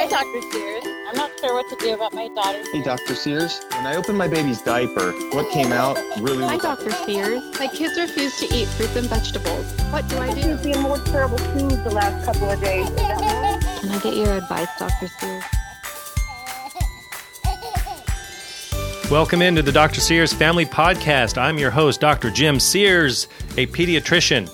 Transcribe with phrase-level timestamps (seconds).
[0.00, 0.40] Hi, Dr.
[0.50, 0.84] Sears.
[1.08, 2.62] I'm not sure what to do about my daughter.
[2.72, 3.14] Hey, Dr.
[3.14, 3.60] Sears.
[3.72, 6.90] When I opened my baby's diaper, what came out really Hi, Dr.
[6.90, 7.42] Sears.
[7.58, 9.70] My kids refuse to eat fruits and vegetables.
[9.90, 10.40] What do I do?
[10.40, 12.88] She's been more terrible foods the last couple of days.
[12.88, 13.80] Is that right?
[13.80, 15.06] Can I get your advice, Dr.
[15.06, 15.44] Sears?
[19.10, 20.00] Welcome into the Dr.
[20.00, 21.36] Sears Family Podcast.
[21.36, 22.30] I'm your host, Dr.
[22.30, 23.28] Jim Sears,
[23.58, 24.50] a pediatrician.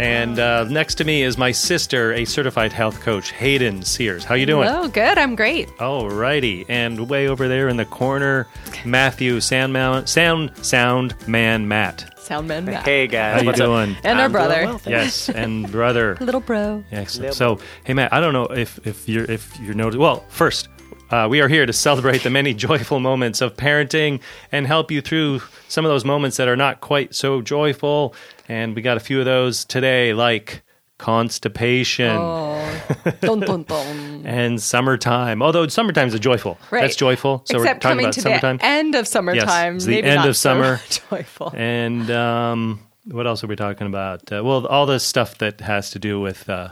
[0.00, 4.24] And uh, next to me is my sister, a certified health coach, Hayden Sears.
[4.24, 4.68] How you doing?
[4.68, 5.18] Oh, good.
[5.18, 5.68] I'm great.
[5.80, 6.66] All righty.
[6.68, 8.48] And way over there in the corner,
[8.84, 12.10] Matthew Soundmount, Sound Sound Man Matt.
[12.18, 12.84] Soundman Matt.
[12.84, 13.66] Hey guys, How you what's up?
[13.66, 13.96] doing?
[14.02, 14.64] And our I'm doing brother.
[14.64, 14.80] well.
[14.86, 16.16] Yes, and brother.
[16.20, 16.82] Little bro.
[16.90, 17.34] Excellent.
[17.34, 20.00] So, hey Matt, I don't know if if you're if you're noticing.
[20.00, 20.68] Well, first,
[21.10, 25.02] uh, we are here to celebrate the many joyful moments of parenting and help you
[25.02, 28.14] through some of those moments that are not quite so joyful.
[28.48, 30.62] And we got a few of those today, like
[30.98, 32.60] constipation Oh.
[33.20, 34.22] dun, dun, dun.
[34.26, 35.42] and summertime.
[35.42, 36.82] Although summertime's a joyful, Right.
[36.82, 37.42] that's joyful.
[37.46, 38.56] So Except we're talking coming about to summertime.
[38.58, 39.76] the end of summertime.
[39.76, 40.80] it's the maybe end of so summer.
[41.10, 41.52] joyful.
[41.56, 44.30] And um, what else are we talking about?
[44.32, 46.68] Uh, well, all the stuff that has to do with uh,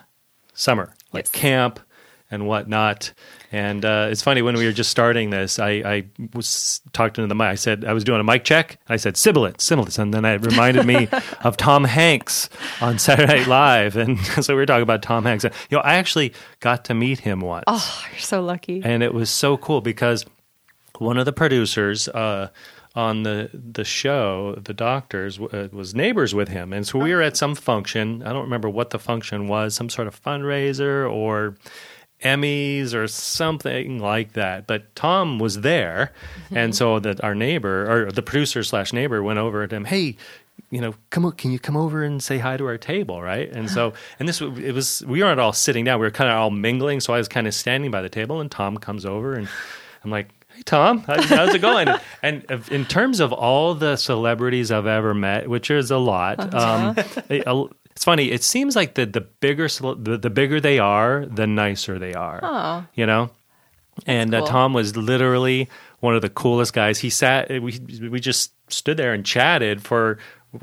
[0.54, 1.30] summer, like Yes.
[1.32, 1.80] camp
[2.32, 3.12] and whatnot.
[3.52, 7.26] And uh, it's funny when we were just starting this, I, I was talking to
[7.28, 7.46] the mic.
[7.46, 8.78] I said I was doing a mic check.
[8.88, 11.08] I said sibilant, sibilant, and then it reminded me
[11.44, 12.48] of Tom Hanks
[12.80, 13.96] on Saturday Night Live.
[13.96, 15.44] And so we were talking about Tom Hanks.
[15.44, 18.80] You know, I actually got to meet him once Oh, you're so lucky.
[18.82, 20.24] and it was so cool because
[20.98, 22.48] one of the producers uh,
[22.94, 27.22] on the the show, the doctors, uh, was neighbors with him, and so we were
[27.22, 28.22] at some function.
[28.22, 31.56] I don't remember what the function was, some sort of fundraiser or
[32.22, 34.66] Emmys or something like that.
[34.66, 36.12] But Tom was there,
[36.44, 36.56] mm-hmm.
[36.56, 40.16] and so that our neighbor or the producer slash neighbor went over to him, hey.
[40.70, 43.50] You know, come can you come over and say hi to our table, right?
[43.50, 43.96] And so, uh-huh.
[44.18, 47.00] and this it was we weren't all sitting down; we were kind of all mingling.
[47.00, 49.48] So I was kind of standing by the table, and Tom comes over, and
[50.02, 51.88] I'm like, "Hey, Tom, how's it going?"
[52.22, 56.94] and in terms of all the celebrities I've ever met, which is a lot, uh-huh.
[56.96, 58.30] um, a- it's funny.
[58.30, 62.40] It seems like the the bigger the, the bigger they are, the nicer they are.
[62.42, 62.86] Oh.
[62.94, 63.30] You know,
[64.06, 64.48] and uh, cool.
[64.48, 65.68] Tom was literally
[66.00, 66.98] one of the coolest guys.
[66.98, 67.50] He sat.
[67.50, 70.18] We we just stood there and chatted for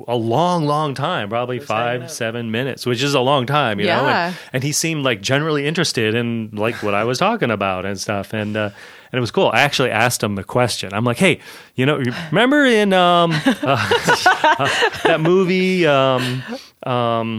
[0.08, 4.06] a long, long time, probably five, seven minutes, which is a long time, you know.
[4.06, 4.28] Yeah.
[4.28, 8.00] And, and he seemed like generally interested in like what I was talking about and
[8.00, 8.70] stuff, and uh,
[9.12, 9.50] and it was cool.
[9.54, 10.94] I actually asked him the question.
[10.94, 11.40] I'm like, hey,
[11.76, 11.98] you know,
[12.32, 13.36] remember in um uh,
[15.04, 16.44] that movie um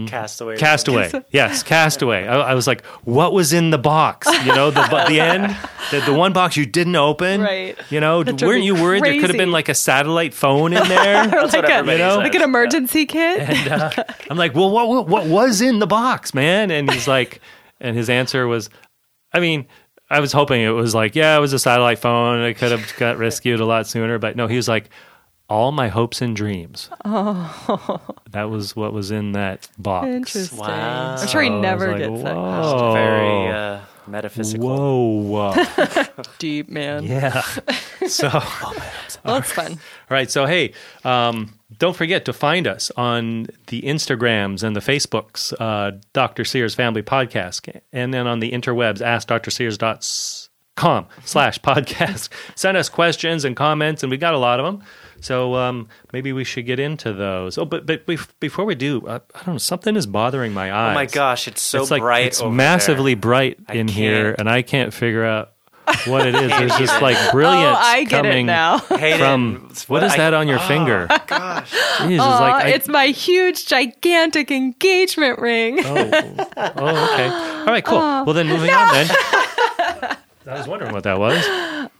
[0.07, 0.57] Castaway.
[0.57, 1.11] Castaway.
[1.31, 2.27] Yes, Castaway.
[2.27, 4.27] I, I was like, what was in the box?
[4.45, 5.55] You know, the the end,
[5.89, 7.41] the, the one box you didn't open.
[7.41, 7.77] Right.
[7.89, 10.87] You know, That weren't you worried there could have been like a satellite phone in
[10.87, 11.27] there?
[11.27, 13.39] That's what like, a, you know, like an emergency kit.
[13.39, 16.69] and uh, I'm like, well, what, what what was in the box, man?
[16.69, 17.41] And he's like,
[17.79, 18.69] and his answer was,
[19.33, 19.67] I mean.
[20.11, 22.41] I was hoping it was like, yeah, it was a satellite phone.
[22.41, 24.89] I could have got rescued a lot sooner, but no, he was like,
[25.47, 26.89] all my hopes and dreams.
[27.05, 30.07] Oh, that was what was in that box.
[30.07, 30.59] Interesting.
[30.59, 31.15] Wow.
[31.17, 32.93] I'm sure he never like, gets that whoa.
[32.93, 35.23] Very uh, metaphysical.
[35.23, 35.53] Whoa.
[36.39, 37.05] deep, man.
[37.05, 37.41] yeah.
[38.07, 38.73] So, all
[39.25, 39.73] Well, it's fun.
[39.73, 39.77] All
[40.09, 40.31] right.
[40.31, 40.73] So, hey,
[41.03, 46.43] um, don't forget to find us on the Instagrams and the Facebooks, uh, Dr.
[46.43, 52.29] Sears Family Podcast, and then on the interwebs, askdrsears.com slash podcast.
[52.55, 54.83] Send us questions and comments, and we got a lot of them.
[55.21, 57.57] So um, maybe we should get into those.
[57.57, 58.05] Oh, but but
[58.39, 59.59] before we do, uh, I don't know.
[59.59, 60.91] Something is bothering my eyes.
[60.91, 62.25] Oh my gosh, it's so it's like bright.
[62.25, 63.21] it's over massively there.
[63.21, 65.50] bright in here, and I can't figure out
[66.05, 66.49] what it is.
[66.49, 68.77] There's just like brilliance Oh, I get it now.
[68.79, 69.71] From.
[69.87, 71.07] What is that on your Oh, finger?
[71.27, 71.71] Gosh.
[71.71, 75.79] Jeez, it's Aw, like I- it's my huge, gigantic engagement ring.
[75.83, 75.95] oh,
[76.57, 77.27] oh, okay.
[77.29, 77.97] All right, cool.
[77.99, 78.93] well, then moving on.
[78.93, 79.07] Then
[80.47, 81.43] I was wondering what that was.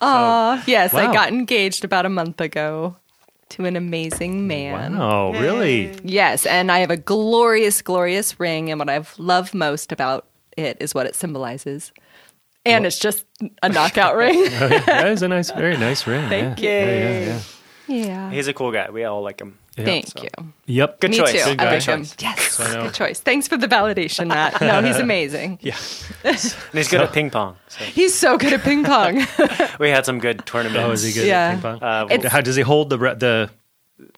[0.02, 1.10] Aw, yes, Wow.
[1.10, 2.96] I got engaged about a month ago
[3.50, 4.98] to an amazing man.
[4.98, 5.94] Wow, really?
[6.04, 10.26] Yes, and I have a glorious, glorious ring, and what I've loved most about
[10.58, 11.92] it is what it symbolizes.
[12.66, 13.26] And it's just
[13.64, 14.44] a knockout ring.
[14.50, 16.30] that is a nice, very nice ring.
[16.30, 16.70] Thank yeah.
[16.70, 16.86] you.
[16.92, 17.40] Yeah, yeah, yeah.
[17.88, 18.32] Yeah.
[18.32, 18.90] He's a cool guy.
[18.90, 19.58] We all like him.
[19.76, 20.22] Thank so.
[20.24, 20.30] you.
[20.68, 21.00] Yep.
[21.00, 21.32] Good Me choice.
[21.32, 21.38] too.
[21.50, 21.72] Good I guy.
[21.74, 22.06] like him.
[22.20, 22.60] Yes.
[22.60, 22.84] I know.
[22.84, 23.20] Good choice.
[23.20, 24.62] Thanks for the validation, Matt.
[24.62, 25.60] No, he's amazing.
[25.62, 25.76] Yeah.
[26.24, 26.38] And
[26.74, 27.56] he's good at ping pong.
[27.68, 29.26] So He's so good at ping pong.
[29.80, 30.80] we had some good tournaments.
[30.88, 31.48] Oh, is he good Yeah.
[31.48, 31.84] at ping pong?
[31.84, 33.50] Uh, It's- How does he hold the re- the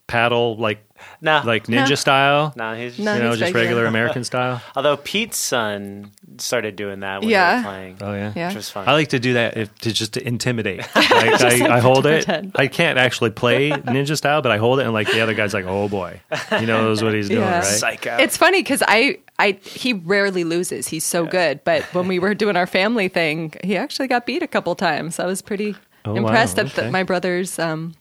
[0.07, 0.83] paddle like
[1.21, 2.53] No, like ninja style?
[2.55, 3.13] no, he's No.
[3.15, 3.63] you know, he's just regular.
[3.65, 4.61] regular American style.
[4.75, 7.51] Although Pete's son started doing that when Yeah.
[7.51, 8.33] we were playing, Oh yeah.
[8.35, 8.47] Yeah.
[8.47, 8.87] which was fun.
[8.87, 10.79] I like to do that if, to just to intimidate.
[10.95, 12.25] Like, I, I hold it.
[12.25, 12.51] pretend.
[12.55, 15.53] I can't actually play ninja style, but I hold it, and like the other guy's
[15.53, 16.19] like, "Oh boy,
[16.59, 17.55] he knows what he's doing." Yeah.
[17.59, 17.63] Right?
[17.63, 18.17] Psycho.
[18.17, 20.87] It's funny because I, I, he rarely loses.
[20.87, 21.63] He's so good.
[21.63, 25.19] But when we were doing our family thing, he actually got beat a couple times.
[25.19, 25.75] I was pretty
[26.05, 26.17] Oh, wow.
[26.17, 26.85] impressed at Okay.
[26.87, 27.93] the, my brother's um,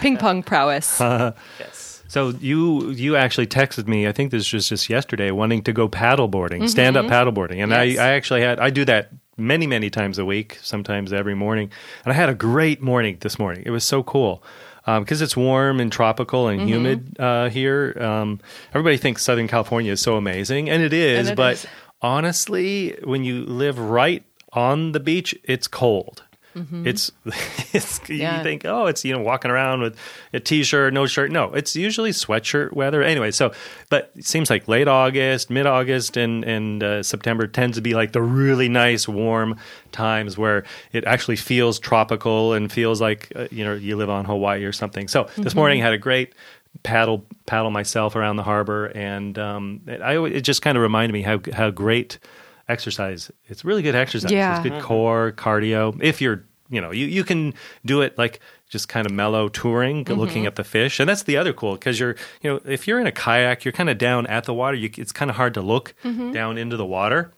[0.00, 0.98] ping pong prowess.
[1.58, 1.85] yes.
[2.08, 4.06] So you you actually texted me.
[4.06, 7.90] I think this was just yesterday, wanting to go paddleboarding, stand up paddleboarding, and Mm-hmm.
[7.90, 7.98] Yes.
[7.98, 11.70] I, I actually had I do that many many times a week, sometimes every morning,
[12.04, 13.62] and I had a great morning this morning.
[13.66, 14.42] It was so cool.
[14.86, 16.68] Because it's warm and tropical and Mm-hmm.
[16.68, 18.38] humid uh, here, um,
[18.70, 21.18] everybody thinks Southern California is so amazing, and it is.
[21.26, 21.66] And it but is.
[22.02, 24.22] honestly, when you live right
[24.52, 26.22] on the beach, it's cold.
[26.56, 27.12] It's,
[27.74, 28.12] it's Mm-hmm.
[28.14, 28.38] Yeah.
[28.38, 29.98] you think oh it's you know walking around with
[30.32, 33.52] a t-shirt no shirt no it's usually sweatshirt weather anyway so
[33.90, 37.94] but it seems like late August mid August and and uh, September tends to be
[37.94, 39.56] like the really nice warm
[39.92, 44.24] times where it actually feels tropical and feels like uh, you know you live on
[44.24, 45.58] Hawaii or something so this Mm-hmm.
[45.58, 46.34] morning I had a great
[46.82, 51.12] paddle paddle myself around the harbor and um, it, I it just kind of reminded
[51.12, 52.18] me how how great
[52.68, 53.30] exercise.
[53.46, 54.30] It's really good exercise.
[54.30, 54.56] Yeah.
[54.56, 54.86] it's good mm-hmm.
[54.86, 56.00] core cardio.
[56.02, 57.54] If you're you know you, you can
[57.84, 60.46] do it like just kind of mellow touring looking mm-hmm.
[60.46, 60.98] at the fish.
[60.98, 63.72] And that's the other cool because you're you know if you're in a kayak you're
[63.72, 64.76] kind of down at the water.
[64.76, 66.32] You, it's kind of hard to look mm-hmm.
[66.32, 67.32] down into the water.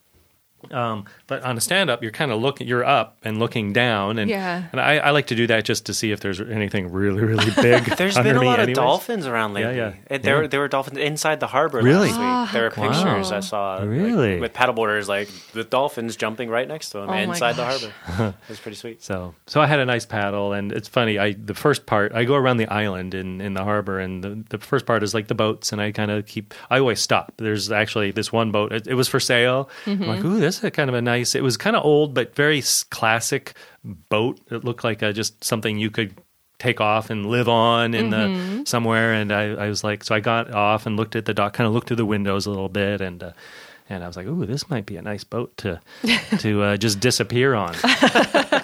[0.70, 4.19] Um, but on a stand up you're kind of looking you're up and looking down
[4.19, 4.64] and Yeah.
[4.72, 7.50] and I, I like to do that just to see if there's anything really really
[7.62, 9.76] big There's under been a me lot of dolphins around lately.
[9.76, 9.92] yeah.
[10.10, 10.48] It- there, Yeah.
[10.48, 12.10] there were dolphins inside the harbor Really?
[12.10, 12.52] last week.
[12.54, 13.36] there were oh, how pictures cool.
[13.36, 13.76] I saw.
[13.76, 14.40] like, Really?
[14.40, 17.92] with paddleboarders, like the dolphins jumping right next to them Oh inside the harbor.
[18.42, 19.02] it was pretty sweet.
[19.02, 21.19] So, so I had a nice paddle, and it's funny.
[21.19, 24.44] I the first part I go around the island in in the harbor, and the,
[24.48, 26.54] the first part is like the boats, and I kind of keep.
[26.70, 27.32] I always stop.
[27.36, 28.72] There's actually this one boat.
[28.72, 29.69] It, it was for sale.
[29.86, 30.36] I'm like, mm-hmm.
[30.36, 31.18] ooh, this is kind of a nice.
[31.20, 33.55] It was kind of old, but very classic
[33.85, 34.41] boat.
[34.50, 36.15] It looked like a, just something you could
[36.59, 39.12] take off and live on in the somewhere.
[39.12, 41.67] And I, I was like, so I got off and looked at the dock, kind
[41.67, 43.23] of looked through the windows a little bit, and.
[43.23, 43.32] Uh,
[43.88, 45.81] and I was like, "Ooh, this might be a nice boat to
[46.38, 47.75] to uh, just disappear on."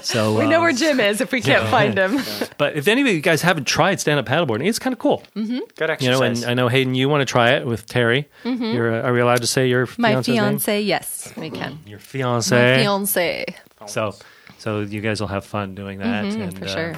[0.04, 2.20] So we know um, where Jim is if we can't find him.
[2.58, 5.22] but if any of you guys haven't tried stand up paddleboarding, it's kind of cool.
[5.34, 5.60] Mm-hmm.
[5.76, 6.04] Good exercise.
[6.04, 8.28] You know, and I know Hayden, you want to try it with Terry.
[8.44, 10.42] You're, uh, are we allowed to say your My fiance's name?
[10.44, 11.78] fiance, yes, we can.
[11.86, 12.54] Your fiance.
[12.54, 13.46] My Fiance,
[13.86, 14.14] So,
[14.58, 16.26] so you guys will have fun doing that.
[16.26, 16.94] Mm-hmm, for uh, sure.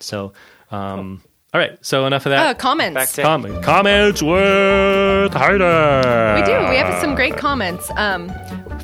[0.00, 0.32] So,
[0.70, 1.22] um,
[1.56, 1.78] all right.
[1.82, 2.58] So enough of that.
[2.58, 2.94] comments.
[2.94, 6.34] Back to Com- comments with Hayden.
[6.34, 6.68] We do.
[6.68, 7.90] We have some great comments.
[7.96, 8.30] Um,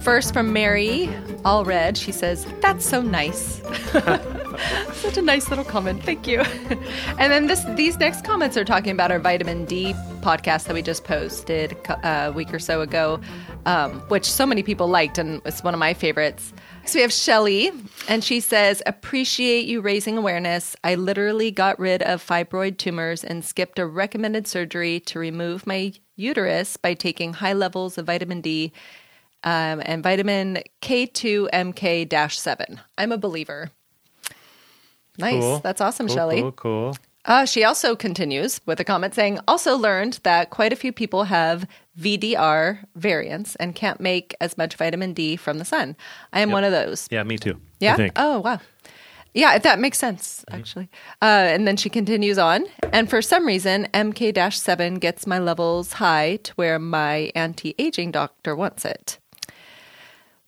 [0.01, 1.07] first from Mary
[1.45, 1.99] Allred.
[1.99, 3.61] She says, "That's so nice."
[4.95, 6.03] Such a nice little comment.
[6.03, 6.39] Thank you.
[7.19, 9.93] and then this, these next comments are talking about our vitamin D
[10.23, 13.21] podcast that we just posted a uh, a week or so ago,
[13.67, 16.55] um, which so many people liked, and it's one of my favorites.
[16.85, 17.71] So we have Shelly,
[18.09, 20.77] and she says, Appreciate you raising awareness.
[20.85, 25.93] I literally got rid of fibroid tumors and skipped a recommended surgery to remove my
[26.17, 28.73] uterus by taking high levels of vitamin D
[29.45, 32.81] um, and vitamin K2MK 7.
[32.99, 33.71] I'm a believer.
[35.19, 35.41] Nice.
[35.41, 35.59] Cool.
[35.61, 36.41] That's awesome, Cool, Shelly.
[36.41, 36.97] Cool, cool.
[37.25, 41.25] Uh, she also continues with a comment saying, also learned that quite a few people
[41.25, 41.67] have
[41.99, 45.97] VDR variants and can't make as much vitamin D from the sun.
[46.33, 47.09] I am one of those.
[47.11, 47.61] Yeah, me too.
[47.81, 48.09] Yeah.
[48.17, 48.61] Oh, wow.
[49.35, 50.91] Yeah, that makes sense, actually.
[51.23, 52.67] Uh, and then she continues on.
[52.93, 58.11] And for some reason, MK 7 gets my levels high to where my anti aging
[58.11, 59.19] doctor wants it.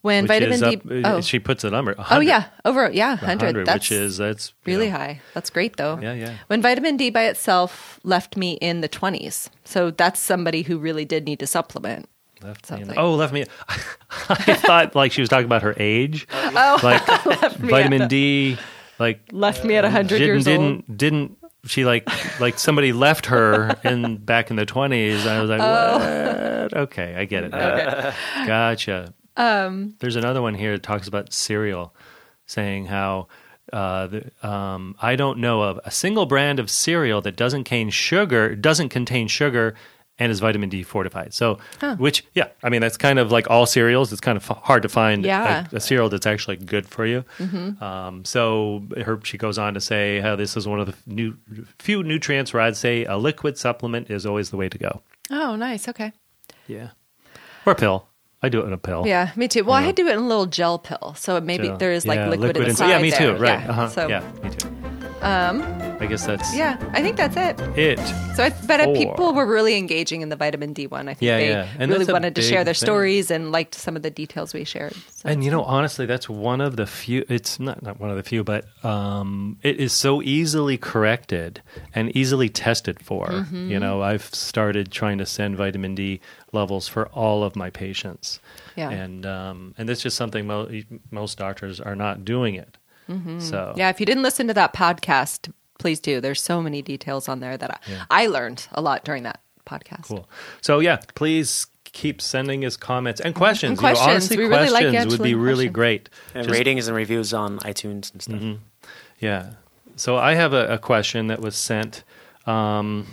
[0.05, 0.65] When Which vitamin D.
[0.65, 1.21] up- uh, oh.
[1.21, 1.95] She puts a number.
[2.11, 2.45] oh, yeah.
[2.63, 3.41] Over, yeah, 100.
[3.41, 5.19] 100, That's which is that's really know, high.
[5.33, 5.97] That's great, though.
[5.99, 6.35] Yeah, yeah.
[6.45, 9.49] When vitamin D by itself left me in the 20s.
[9.63, 12.07] So that's somebody who really did need to supplement.
[12.43, 12.95] Left me in Something.
[12.95, 13.45] the- oh, left me.
[14.29, 16.27] I thought like she was talking about her age.
[16.33, 17.03] Oh, like
[17.57, 18.57] vitamin at- D,
[18.99, 20.57] like Left me at 100 didn't years old.
[20.85, 22.07] didn't didn't she like
[22.39, 25.25] like somebody left her in back in the twenties?
[25.25, 25.97] I was like, Oh.
[25.97, 26.73] what?
[26.83, 27.49] Okay, I get it.
[27.51, 28.13] now.
[28.45, 29.11] Gotcha.
[29.37, 31.93] Um, There's another one here that talks about cereal,
[32.45, 33.27] saying how.
[33.73, 37.89] Uh, the, um, I don't know of a single brand of cereal that doesn't contain
[37.89, 39.73] sugar, doesn't contain sugar,
[40.19, 41.33] and is vitamin D fortified.
[41.33, 41.57] So,
[41.97, 44.11] which, yeah, I mean, that's kind of like all cereals.
[44.11, 45.65] It's kind of f- hard to find Yeah.
[45.73, 47.25] a, a cereal that's actually good for you.
[47.81, 51.35] Um, so, her, she goes on to say how this is one of the new
[51.79, 55.01] few nutrients where I'd say a liquid supplement is always the way to go.
[55.31, 55.87] Oh, nice.
[55.89, 56.13] Okay.
[56.67, 56.89] Yeah,
[57.65, 58.07] or pill.
[58.45, 59.03] I do it in a pill.
[59.07, 59.63] Yeah, me too.
[59.63, 62.17] Well, I do it in a little gel pill, so maybe So, there is like
[62.17, 62.85] yeah, liquid, liquid inside.
[62.85, 62.95] inside.
[62.95, 63.33] Yeah, me too.
[63.33, 63.37] there.
[63.37, 63.59] Right.
[63.59, 63.69] Yeah.
[63.71, 63.89] Uh-huh.
[63.89, 64.69] So, yeah, me too.
[65.97, 67.59] I guess that's Yeah, I think that's it.
[67.77, 67.99] it.
[68.35, 68.95] So, I, but uh, Four.
[68.95, 71.07] people were really engaging in the vitamin D one.
[71.07, 71.67] I think Yeah, they yeah.
[71.79, 72.85] And really wanted to share their thing.
[72.85, 74.93] stories and liked some of the details we shared.
[74.93, 77.23] So And you know, honestly, that's one of the few.
[77.29, 81.61] It's not not one of the few, but um, it is so easily corrected
[81.93, 83.27] and easily tested for.
[83.27, 83.71] Mm-hmm.
[83.71, 86.19] You know, I've started trying to send vitamin D
[86.51, 88.39] levels for all of my patients.
[88.75, 88.89] Yeah.
[88.89, 90.69] and um, and that's just something mo-
[91.09, 92.77] most doctors are not doing it.
[93.07, 93.77] So Mm-hmm.
[93.77, 96.21] yeah, if you didn't listen to that podcast, please do.
[96.21, 100.03] There's so many details on there that I, I learned a lot during that podcast.
[100.07, 100.27] Cool.
[100.61, 103.71] So yeah, please keep sending us comments and questions.
[103.71, 104.09] And You know, questions.
[104.09, 105.73] honestly, We really like questions would be really questions.
[105.73, 106.09] great.
[106.33, 108.91] And Just- ratings and reviews on iTunes and stuff.
[109.19, 109.51] Yeah.
[109.95, 112.03] So I have a, a question that was sent
[112.45, 113.07] um,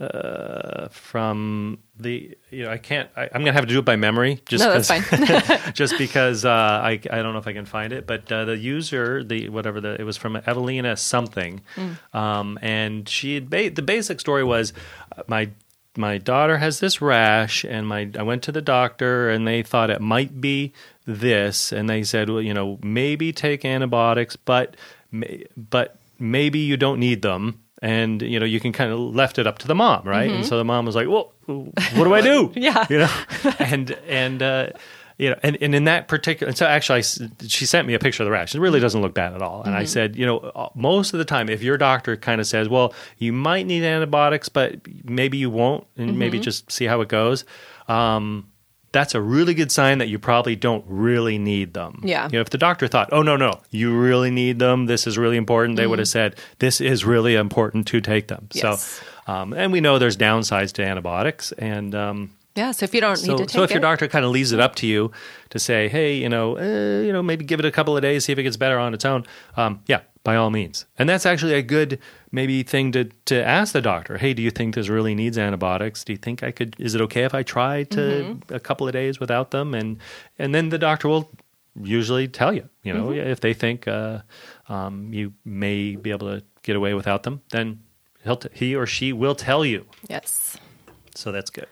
[0.00, 2.36] uh, from the.
[2.50, 3.10] You know, I can't.
[3.16, 4.40] I, I'm gonna have to do it by memory.
[4.46, 5.02] Just No, that's fine.
[5.74, 8.56] just because uh, I I don't know if I can find it, but uh, the
[8.56, 12.14] user the whatever the it was from Evelina something, Mm.
[12.14, 14.72] um, and she had ba- the basic story was
[15.16, 15.50] uh, my.
[15.96, 19.90] My daughter has this rash, and my I went to the doctor, and they thought
[19.90, 20.72] it might be
[21.06, 24.76] this, and they said, well, you know, maybe take antibiotics, but
[25.56, 29.46] but maybe you don't need them, and you know, you can kind of left it
[29.46, 30.30] up to the mom, right?
[30.30, 32.48] And so the mom was like, well, what do I do?
[32.48, 32.58] Mm-hmm.
[32.62, 32.86] Yeah.
[32.90, 34.68] you know, and and uh,
[35.18, 37.98] you know, and, and in that particular, and so actually, I she sent me a
[37.98, 38.54] picture of the rash.
[38.54, 39.62] It really doesn't look bad at all.
[39.64, 42.46] And I said, you know, uh, most of the time, if your doctor kind of
[42.46, 47.00] says, well, you might need antibiotics, but maybe you won't, and maybe just see how
[47.00, 47.44] it goes.
[47.88, 48.48] Um,
[48.92, 52.00] that's a really good sign that you probably don't really need them.
[52.02, 52.26] Yeah.
[52.26, 55.18] You know, if the doctor thought, oh, no, no, you really need them, this is
[55.18, 58.48] really important, they would have said, this is really important to take them.
[58.52, 59.02] Yes.
[59.26, 61.52] So, um, and we know there's downsides to antibiotics.
[61.52, 63.82] And, um, yeah, so if you don't so, need to take so if your it,
[63.82, 65.12] doctor kind of leaves it up to you
[65.50, 68.24] to say, hey, you know, uh, you know, maybe give it a couple of days,
[68.24, 69.24] see if it gets better on its own.
[69.56, 70.84] Um, yeah, by all means.
[70.98, 71.98] And that's actually a good
[72.30, 74.18] maybe thing to to ask the doctor.
[74.18, 76.04] Hey, do you think this really needs antibiotics?
[76.04, 76.76] Do you think I could?
[76.78, 78.54] Is it okay if I try to Mm-hmm.
[78.54, 79.74] a couple of days without them?
[79.74, 79.98] And
[80.38, 81.30] and then the doctor will
[81.96, 82.68] usually tell you.
[82.82, 83.30] You know, Mm-hmm.
[83.32, 84.18] if they think uh,
[84.68, 87.78] um, you may be able to get away without them, then
[88.24, 89.86] he'll t- he or she will tell you.
[90.10, 90.58] yes,
[91.14, 91.68] So that's good.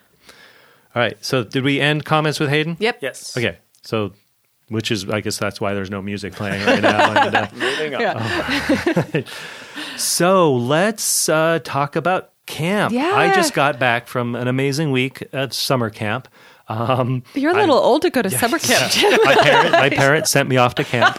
[0.95, 1.17] All right.
[1.21, 2.75] So did we end comments with Hayden?
[2.79, 3.37] yep, Yes.
[3.37, 3.57] Okay.
[3.83, 4.11] So,
[4.69, 7.07] which is, I guess that's why there's no music playing right now.
[7.27, 8.01] And, uh, Moving on.
[8.01, 9.21] yeah.
[9.97, 12.93] so let's uh, talk about camp.
[12.93, 13.13] Yeah.
[13.13, 16.27] I just got back from an amazing week at summer camp.
[16.69, 19.17] Um, You're a little old to go to summer camp, Jim.
[19.23, 21.17] my parent, my parents sent me off to camp.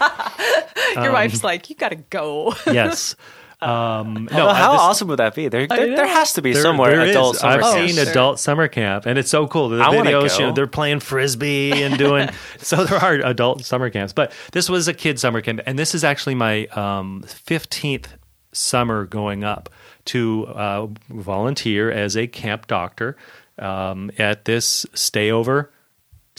[0.95, 2.53] Your wife's like, you gotta go.
[2.67, 3.15] Yes.
[3.61, 5.47] Um, no, Well, how I- this- awesome would that be?
[5.49, 7.09] There, there, there has to be There- somewhere there is.
[7.11, 7.93] adult summer I've camps.
[7.95, 9.69] seen adult summer camp, and it's so cool.
[9.69, 12.29] The I wanna videos, you know, they're playing frisbee and doing.
[12.57, 15.93] so there are adult summer camps, but this was a kid summer camp, and this
[15.93, 18.13] is actually my um, fifteenth
[18.53, 19.69] summer going up
[20.05, 23.15] to uh, volunteer as a camp doctor
[23.59, 25.67] um, at this stayover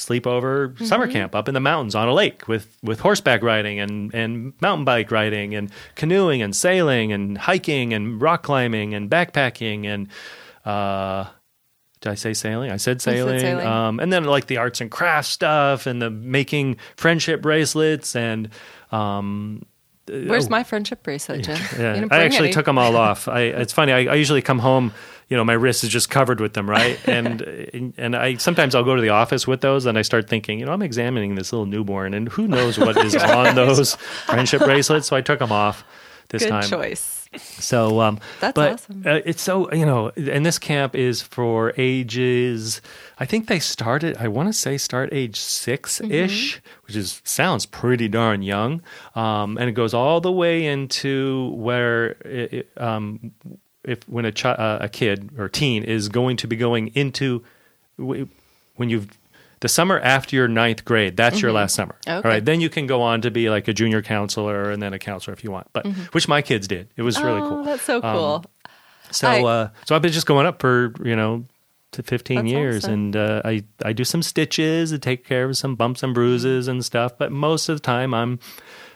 [0.06, 4.14] sleepover summer camp up in the mountains on a lake with, with horseback riding and,
[4.14, 9.86] and mountain bike riding and canoeing and sailing and hiking and rock climbing and backpacking
[9.86, 10.08] and
[10.64, 11.24] uh,
[12.00, 12.70] did I say sailing?
[12.70, 13.40] I said sailing.
[13.40, 13.66] sailing.
[13.66, 18.48] Um, and then like the arts and crafts stuff and the making friendship bracelets and
[18.90, 19.66] um,
[20.08, 21.58] Where's my friendship bracelet, Jim?
[21.78, 22.52] Yeah, I actually any.
[22.52, 23.28] took them all off.
[23.28, 23.92] I, it's funny.
[23.92, 24.92] I, I usually come home,
[25.30, 26.98] you know, my wrist is just covered with them, right?
[27.08, 30.58] And and I sometimes I'll go to the office with those, and I start thinking,
[30.58, 33.94] you know, I'm examining this little newborn, and who knows what is on those
[34.26, 35.06] friendship bracelets.
[35.06, 35.84] So I took them off
[36.28, 36.62] this Good time.
[36.68, 37.16] choice.
[37.36, 39.04] So, um, That's but, awesome.
[39.06, 42.80] Uh, it's so you know, and this camp is for ages.
[43.20, 44.16] I think they started.
[44.18, 46.86] I want to say start age six ish, Mm-hmm.
[46.86, 48.82] which is sounds pretty darn young.
[49.14, 53.30] Um, and it goes all the way into where it, it, um,
[53.90, 57.42] if when a chi- uh, a kid or teen is going to be going into
[57.98, 58.28] w-
[58.76, 59.08] when you've
[59.60, 61.96] the summer after your ninth grade, that's your last summer.
[62.06, 62.18] All Mm-hmm.
[62.20, 62.28] Okay.
[62.28, 62.44] right.
[62.44, 65.34] Then you can go on to be like a junior counselor and then a counselor
[65.34, 65.66] if you want.
[65.74, 66.88] But which my kids did.
[66.96, 67.52] It was really Mm-hmm.
[67.52, 67.64] oh, cool.
[67.64, 68.44] that's so cool.
[69.10, 71.44] So, I- uh, so I've been just going up for you know
[71.92, 72.92] to 15 That's years, awesome.
[72.94, 76.68] and uh, I I do some stitches and take care of some bumps and bruises
[76.68, 77.18] and stuff.
[77.18, 78.38] But most of the time, I'm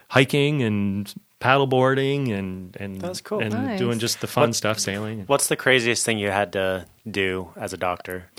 [0.09, 3.41] hiking and paddleboarding and and That's cool.
[3.41, 3.79] and Nice.
[3.79, 5.25] doing just the fun What- stuff, sailing.
[5.27, 8.31] What's the craziest thing you had to do as a doctor?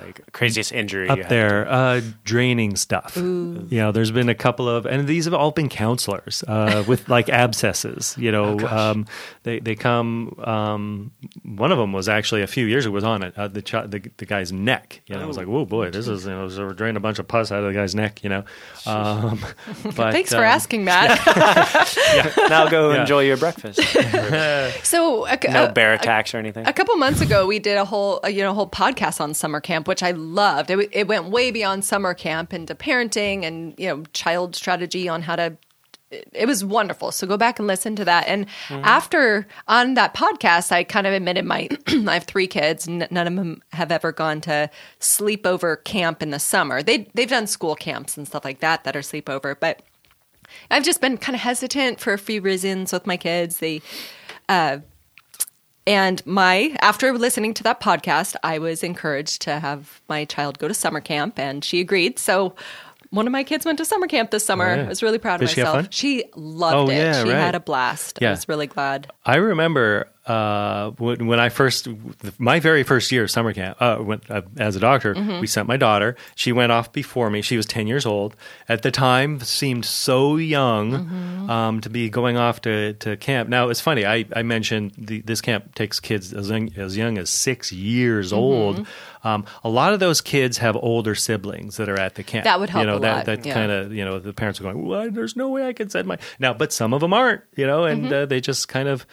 [0.00, 3.16] Like craziest injury up there uh, draining stuff.
[3.16, 7.08] You know there's been a couple of and these have all been counselors uh, with
[7.08, 9.06] like abscesses you know um,
[9.44, 11.10] they, they come um,
[11.44, 13.86] one of them was actually a few years ago was on it uh, the, chi-
[13.86, 15.00] the the guy's neck.
[15.06, 17.00] You know I was like whoa boy this is you know so we're draining a
[17.00, 18.44] bunch of pus out of the guy's neck you know.
[18.86, 19.40] Um,
[19.96, 21.20] but, Thanks for um, asking, Matt.
[22.48, 23.00] now go Yeah.
[23.02, 23.80] enjoy your breakfast.
[24.84, 26.66] so, a, No a- bear a- attacks or anything.
[26.66, 29.60] A couple months ago, we did a whole, uh, you know, whole podcast on summer
[29.60, 30.70] camp, which I loved.
[30.70, 35.22] It, it went way beyond summer camp into parenting and you know, child strategy on
[35.22, 35.56] how to.
[36.32, 37.10] It was wonderful.
[37.10, 38.28] So go back and listen to that.
[38.28, 42.86] And after on that podcast, I kind of admitted my I have three kids.
[42.86, 46.82] N- none of them have ever gone to sleepover camp in the summer.
[46.84, 49.82] They they've done school camps and stuff like that that are sleepover, but
[50.70, 53.58] I've just been kind of hesitant for a few reasons with my kids.
[53.58, 53.82] They,
[54.48, 54.78] uh,
[55.86, 60.68] and my after listening to that podcast, I was encouraged to have my child go
[60.68, 62.18] to summer camp, and she agreed.
[62.18, 62.54] So.
[63.10, 64.68] One of my kids went to summer camp this summer.
[64.68, 64.82] Oh, yeah.
[64.86, 65.82] I was really proud of she myself.
[65.84, 65.88] fun?
[65.92, 66.96] She loved Oh, it.
[66.96, 67.38] yeah, she right.
[67.38, 68.18] had a blast.
[68.20, 68.28] Yeah.
[68.28, 69.06] I was really glad.
[69.24, 71.86] I remember uh, when, when I first,
[72.38, 75.40] my very first year of summer camp, uh, when, uh, as a doctor, Mm-hmm.
[75.40, 76.16] we sent my daughter.
[76.34, 77.42] She went off before me.
[77.42, 78.34] She was 10 years old.
[78.68, 81.50] At the time, seemed so young Mm-hmm.
[81.50, 83.48] um, to be going off to, to camp.
[83.48, 84.06] Now, it's funny.
[84.06, 88.32] I, I mentioned the, this camp takes kids as young, as young as six years
[88.32, 88.38] Mm-hmm.
[88.38, 88.86] old.
[89.24, 92.44] Um, a lot of those kids have older siblings that are at the camp.
[92.44, 93.54] That would help You know, a that, lot, that yeah.
[93.54, 96.06] kind of, you know, the parents are going, well, there's no way I can send
[96.06, 96.18] my.
[96.38, 98.12] Now, but some of them aren't, you know, and Mm-hmm.
[98.14, 99.06] uh, they just kind of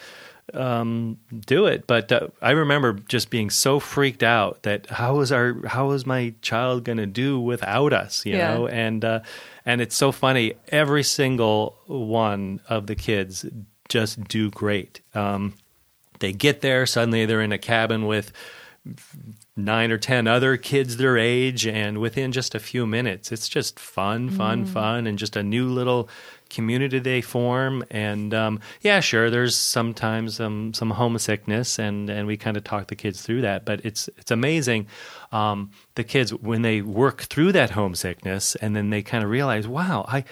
[0.54, 1.86] um, do it.
[1.86, 6.04] But uh, I remember just being so freaked out that how is our how is
[6.06, 8.24] my child going to do without us?
[8.26, 8.54] You Yeah.
[8.54, 9.20] know, and uh,
[9.64, 10.54] and it's so funny.
[10.68, 13.44] Every single one of the kids
[13.88, 15.00] just do great.
[15.14, 15.54] Um,
[16.20, 18.32] they get there suddenly they're in a cabin with
[19.56, 23.78] nine or ten other kids their age and within just a few minutes it's just
[23.78, 26.08] fun fun fun and just a new little
[26.52, 32.36] community they form and um, yeah sure there's sometimes um, some homesickness and and we
[32.36, 34.86] kind of talk the kids through that but it's it's amazing
[35.32, 39.66] um, the kids when they work through that homesickness and then they kind of realize
[39.66, 40.24] wow i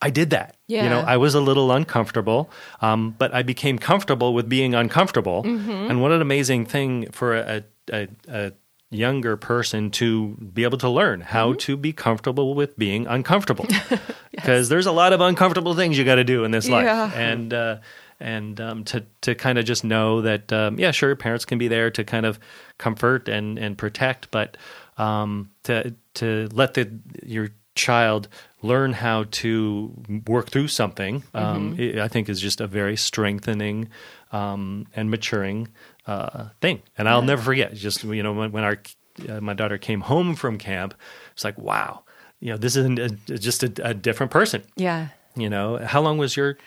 [0.00, 0.54] I did that.
[0.84, 5.42] You know, I was a little uncomfortable, um, but I became comfortable with being uncomfortable.
[5.90, 8.52] And what an amazing thing for a, a, a
[8.90, 13.66] younger person to be able to learn how to be comfortable with being uncomfortable.
[14.30, 17.10] Because there's a lot of uncomfortable things you got to do in this life, Yeah.
[17.12, 17.76] and uh,
[18.20, 21.66] and um, to to kind of just know that um, yeah, sure, parents can be
[21.66, 22.38] there to kind of
[22.78, 24.56] comfort and and protect, but
[24.96, 26.88] um, to to let the
[27.24, 28.28] your child
[28.62, 29.92] learn how to
[30.26, 31.98] work through something, um, Mm-hmm.
[31.98, 33.88] i I think is just a very strengthening
[34.30, 35.68] um, and maturing
[36.08, 36.82] uh, thing.
[36.96, 37.74] And I'll never forget.
[37.74, 38.78] Just you know, when, when our
[39.28, 40.94] uh, my daughter came home from camp,
[41.32, 42.02] it's like wow,
[42.40, 44.62] you know, this is a, just a, a different person.
[44.76, 45.08] Yeah.
[45.36, 46.58] You know, how long was your?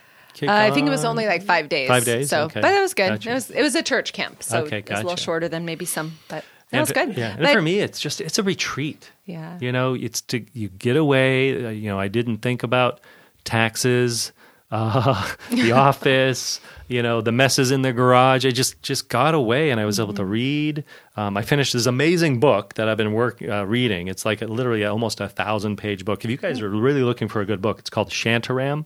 [0.41, 1.89] Uh, I think it was only like five days.
[1.89, 2.29] Five days?
[2.29, 2.61] So, Okay.
[2.61, 3.09] but it was good.
[3.09, 3.31] Gotcha.
[3.31, 5.65] It was it was a church camp, so Okay, it was a little shorter than
[5.65, 7.17] maybe some, but And was good.
[7.17, 9.11] Yeah, and for me, it's just it's a retreat.
[9.25, 9.57] Yeah.
[9.59, 11.65] you know, it's to you get away.
[11.65, 13.01] Uh, you know, I didn't think about
[13.43, 14.31] taxes,
[14.71, 16.59] uh, the office.
[16.87, 18.45] You know, the messes in the garage.
[18.45, 20.15] I just just got away, and I was able Mm-hmm.
[20.17, 20.83] to read.
[21.15, 24.09] Um, I finished this amazing book that I've been work uh, reading.
[24.09, 26.25] It's like a, literally almost a thousand page book.
[26.25, 28.85] If you guys are really looking for a good book, it's called Shantaram.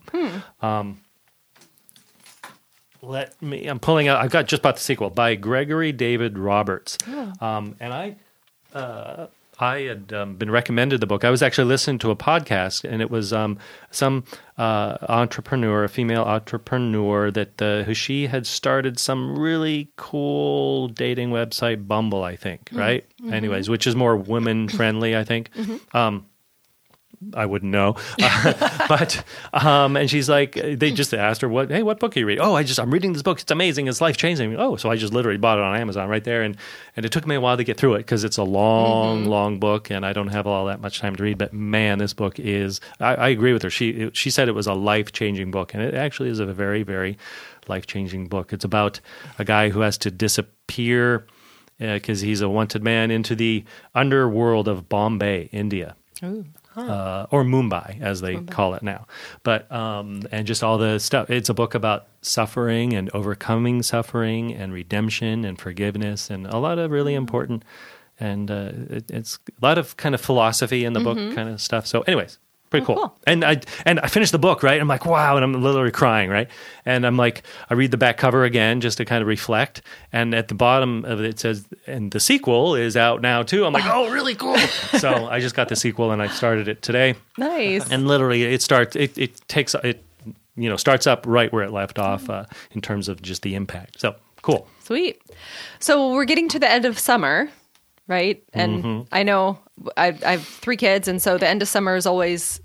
[0.61, 1.01] Um,
[3.01, 3.67] let me.
[3.67, 4.19] I'm pulling out.
[4.23, 6.97] I've got just about the sequel by Gregory David Roberts,
[7.39, 8.15] um, and I.
[8.73, 9.27] Uh,
[9.59, 11.23] I had um, been recommended the book.
[11.23, 13.57] I was actually listening to a podcast, and it was um,
[13.89, 14.25] some
[14.57, 21.29] uh, entrepreneur, a female entrepreneur, that uh, who she had started some really cool dating
[21.29, 23.05] website, Bumble, I think, right?
[23.31, 25.49] Anyways, which is more women friendly, I think.
[25.93, 26.25] Um,
[27.33, 29.23] I wouldn't know, uh, but
[29.53, 32.43] um, and she's like, they just asked her what, hey, what book are you reading?
[32.43, 33.39] Oh, I just I'm reading this book.
[33.39, 33.87] It's amazing.
[33.87, 34.55] It's life changing.
[34.57, 36.57] Oh, so I just literally bought it on Amazon right there, and
[36.95, 39.29] and it took me a while to get through it because it's a long, mm-hmm.
[39.29, 41.37] long book, and I don't have all that much time to read.
[41.37, 42.81] But man, this book is.
[42.99, 43.69] I, I agree with her.
[43.69, 46.83] She she said it was a life changing book, and it actually is a very
[46.83, 47.17] very
[47.67, 48.53] life changing book.
[48.53, 48.99] It's about
[49.39, 51.25] a guy who has to disappear
[51.81, 55.95] uh, because he's a wanted man into the underworld of Bombay, India
[56.75, 59.07] uh, or Mumbai as they call it now.
[59.43, 61.29] But um, and just all the stuff.
[61.29, 66.79] It's a book about suffering and overcoming suffering and redemption and forgiveness and a lot
[66.79, 67.63] of really important
[68.19, 71.61] and uh, it, it's a lot of kind of philosophy in the book kind of
[71.61, 71.85] stuff.
[71.85, 72.39] So, anyways.
[72.71, 72.95] Pretty cool.
[72.95, 73.17] cool.
[73.27, 74.81] And I and I finished the book, right?
[74.81, 76.49] I'm like, wow, and I'm literally crying, right?
[76.85, 79.81] And I'm like, I read the back cover again just to kind of reflect.
[80.11, 83.65] And at the bottom of it, it says, and the sequel is out now too.
[83.65, 84.57] I'm like, oh, really cool.
[84.99, 87.15] so I just got the sequel and I started it today.
[87.37, 87.89] Nice.
[87.89, 88.95] And literally, it starts.
[88.95, 90.03] It, it takes it,
[90.55, 93.55] you know, starts up right where it left off uh, in terms of just the
[93.55, 93.99] impact.
[94.01, 94.67] So cool.
[94.83, 95.21] Sweet.
[95.79, 97.49] So we're getting to the end of summer,
[98.07, 98.43] right?
[98.53, 99.01] And Mm-hmm.
[99.11, 99.59] I know
[99.97, 102.61] I, I have three kids, and so the end of summer is always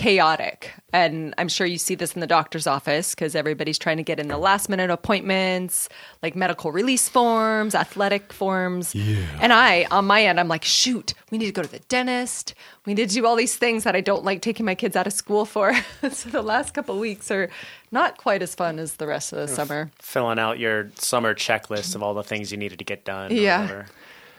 [0.00, 0.72] chaotic.
[0.92, 4.18] And I'm sure you see this in the doctor's office because everybody's trying to get
[4.18, 5.88] in the last minute appointments,
[6.22, 8.94] like medical release forms, athletic forms.
[8.94, 9.18] Yeah.
[9.40, 12.54] And I, on my end, I'm like, shoot, we need to go to the dentist.
[12.86, 15.06] We need to do all these things that I don't like taking my kids out
[15.06, 15.74] of school for.
[16.10, 17.50] so the last couple weeks are
[17.90, 19.90] not quite as fun as the rest of the summer.
[19.98, 23.32] Filling out your summer checklist of all the things you needed to get done.
[23.70, 23.86] or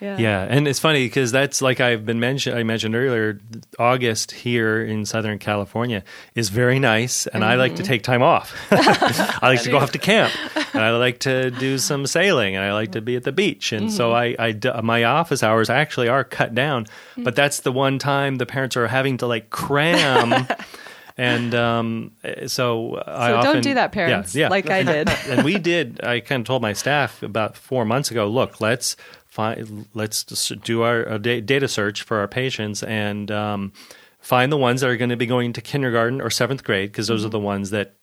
[0.02, 0.18] Yeah.
[0.18, 2.58] Yeah, and it's funny because that's like I've been mentioned.
[2.58, 3.40] I mentioned earlier.
[3.78, 6.02] August here in Southern California
[6.34, 7.88] is very nice, and I like to mm-hmm.
[7.88, 8.52] take time off.
[8.72, 10.32] I like to go off to camp,
[10.74, 13.70] and I like to do some sailing, and I like to be at the beach.
[13.70, 14.74] And so mm-hmm.
[14.74, 17.22] I my office hours actually are cut down, mm.
[17.22, 20.48] but that's the one time the parents are having to like cram.
[21.18, 22.12] And um,
[22.46, 24.48] so, I don't often, do that, parents, Yeah, yeah.
[24.48, 25.10] like I did.
[25.28, 26.02] and we did.
[26.02, 28.28] I kind of told my staff about four months ago.
[28.28, 28.96] Look, let's
[29.32, 30.24] find, let's
[30.62, 33.72] do our uh, data search for our patients and um,
[34.20, 37.06] find the ones that are going to be going to kindergarten or seventh grade because
[37.06, 37.94] those are the ones that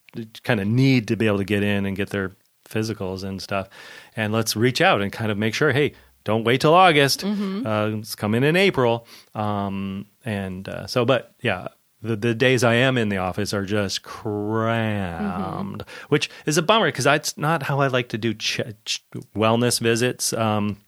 [0.44, 2.32] kind of need to be able to get in and get their
[2.68, 3.70] physicals and stuff.
[4.16, 5.94] And let's reach out and kind of make sure, hey.
[6.26, 7.24] Don't wait till August.
[7.24, 9.08] Uh, let's come in in April.
[9.34, 11.70] Um, and uh, so, but yeah,
[12.02, 16.88] the, the days I am in the office are just crammed, which is a bummer
[16.90, 20.34] because that's not how I like to do ch- ch- wellness visits.
[20.34, 20.82] Um,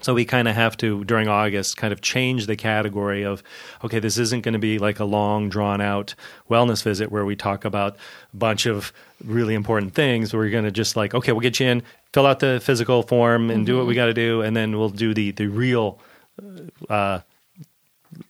[0.00, 3.42] so we kind of have to during August kind of change the category of
[3.84, 6.14] okay, this isn't going to be like a long drawn out
[6.48, 7.96] wellness visit where we talk about
[8.32, 8.92] a bunch of
[9.24, 10.32] really important things.
[10.32, 11.82] We're going to just like okay, we'll get you in,
[12.12, 14.88] fill out the physical form, and do what we got to do, and then we'll
[14.90, 15.98] do the the real
[16.88, 17.20] uh,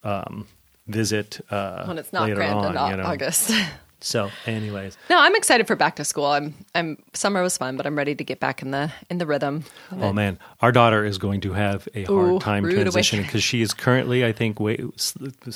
[0.05, 0.47] um,
[0.87, 2.77] visit uh, when it's not later grand on.
[2.77, 3.09] in you know?
[3.09, 3.53] August.
[4.03, 6.25] So, anyways, no, I'm excited for back to school.
[6.27, 9.27] I'm I'm summer was fun, but I'm ready to get back in the in the
[9.27, 9.65] rhythm.
[9.93, 13.61] oh man, our daughter is going to have a hard Ooh, time transitioning because she
[13.61, 14.81] is currently, I think, wait,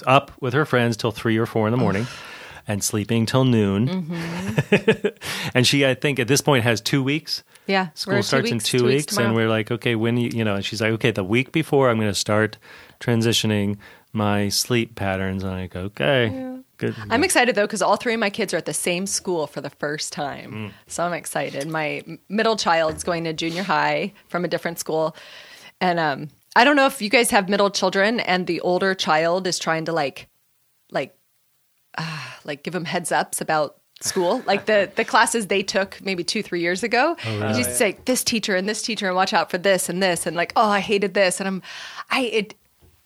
[0.07, 2.07] up with her friends till three or four in the morning.
[2.67, 5.09] And sleeping till noon, Mm-hmm.
[5.55, 7.43] and she, I think, at this point has two weeks.
[7.67, 10.31] Yeah, School two starts in two, two weeks weeks, and we're like, okay, when you,
[10.33, 12.57] you know, and she's like, okay, the week before, I'm going to start
[13.01, 13.77] transitioning
[14.15, 15.43] my sleep patterns.
[15.43, 16.95] And I'm like, okay, good.
[17.11, 19.61] I'm excited though because all three of my kids are at the same school for
[19.61, 20.73] the first time, Mm.
[20.87, 21.67] so I'm excited.
[21.69, 25.17] My middle child's going to junior high from a different school,
[25.81, 29.47] and um, I don't know if you guys have middle children, and the older child
[29.47, 30.29] is trying to like,
[30.91, 31.17] like,
[31.99, 36.23] uh, like give them heads ups about school, like the the classes they took maybe
[36.25, 37.17] two three years ago.
[37.25, 40.27] And just say this teacher and this teacher and watch out for this and this
[40.27, 41.63] and like oh I hated this and I'm
[42.11, 42.55] I it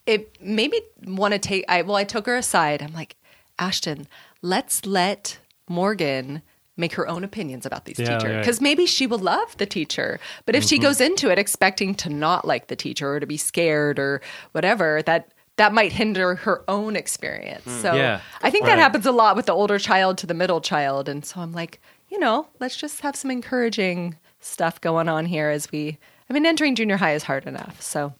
[0.07, 2.83] it made me want to take I well I took her aside.
[2.83, 3.15] I'm like
[3.59, 4.07] Ashton,
[4.43, 6.43] let's let Morgan
[6.77, 8.41] make her own opinions about these Yeah, teachers right.
[8.41, 10.69] because maybe she will love the teacher but if Mm-hmm.
[10.69, 14.21] she goes into it expecting to not like the teacher or to be scared or
[14.53, 17.97] whatever that that might hinder her own experience so Mm.
[17.97, 18.21] Yeah.
[18.43, 21.25] i think that happens a lot with the older child to the middle child and
[21.25, 25.73] so i'm like you know let's just have some encouraging stuff going on here as
[25.73, 25.99] we
[26.31, 28.15] i mean entering junior high is hard enough so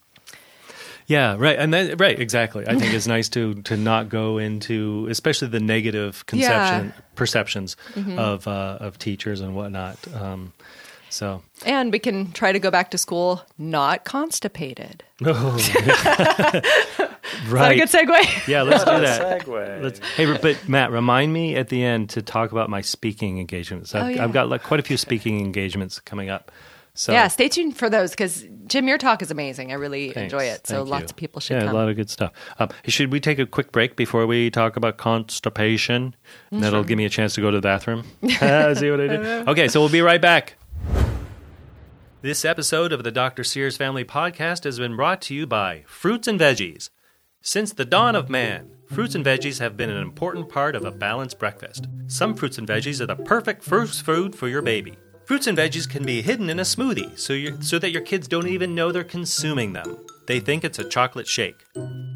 [1.09, 2.67] Yeah, right, and that, right, exactly.
[2.67, 8.19] I think it's nice to to not go into, especially the negative conception perceptions Mm-hmm.
[8.19, 9.97] of uh, of teachers and whatnot.
[10.13, 10.53] Um,
[11.09, 17.71] so, and we can try to go back to school not constipated right, Is that
[17.71, 19.41] a good segue yeah, let's do that.
[19.41, 19.81] Segue.
[19.81, 23.95] Let's, hey, but Matt, remind me at the end to talk about my speaking engagements.
[23.95, 24.23] I've, Oh, yeah.
[24.23, 26.51] I've got like quite a few speaking engagements coming up.
[26.93, 30.33] So yeah stay tuned for those because jim your talk is amazing i really Thanks.
[30.33, 31.07] enjoy it so Thank lots you.
[31.07, 32.31] of people should yeah, come a lot of good stuff.
[32.59, 36.15] Um, should we take a quick break before we talk about constipation?
[36.51, 38.03] And that'll give me a chance to go to the bathroom.
[38.21, 39.47] See what I did?
[39.47, 40.55] Okay, so we'll be right back.
[42.21, 43.43] This episode of the Dr.
[43.43, 46.89] Sears Family Podcast has been brought to you by Fruits and Veggies.
[47.41, 50.91] Since the dawn of man, fruits and veggies have been an important part of a
[50.91, 51.87] balanced breakfast.
[52.07, 54.97] Some fruits and veggies are the perfect first food for your baby.
[55.29, 58.47] Fruits and veggies can be hidden in a smoothie so, so that your kids don't
[58.47, 60.03] even know they're consuming them.
[60.25, 61.67] They think it's a chocolate shake.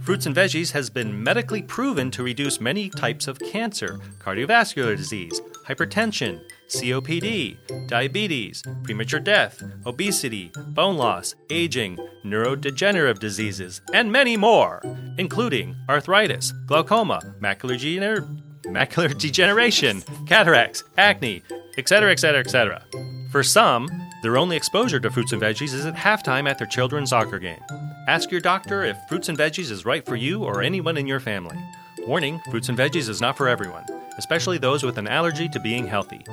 [0.02, 5.40] Fruits and veggies has been medically proven to reduce many types of cancer, cardiovascular disease,
[5.68, 14.82] hypertension, COPD, diabetes, premature death, obesity, bone loss, aging, neurodegenerative diseases, and many more,
[15.20, 18.28] including arthritis, glaucoma, macular, gener-
[18.66, 21.42] macular degeneration, cataracts, acne,
[21.78, 22.84] etc., etc., etc.
[23.32, 23.90] For some,
[24.22, 27.60] their only exposure to fruits and veggies is at halftime at their children's soccer game.
[28.08, 31.20] Ask your doctor if fruits and veggies is right for you or anyone in your
[31.20, 31.58] family.
[32.06, 33.86] Warning fruits and veggies is not for everyone,
[34.18, 36.24] especially those with an allergy to being healthy.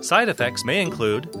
[0.00, 1.34] Side effects may include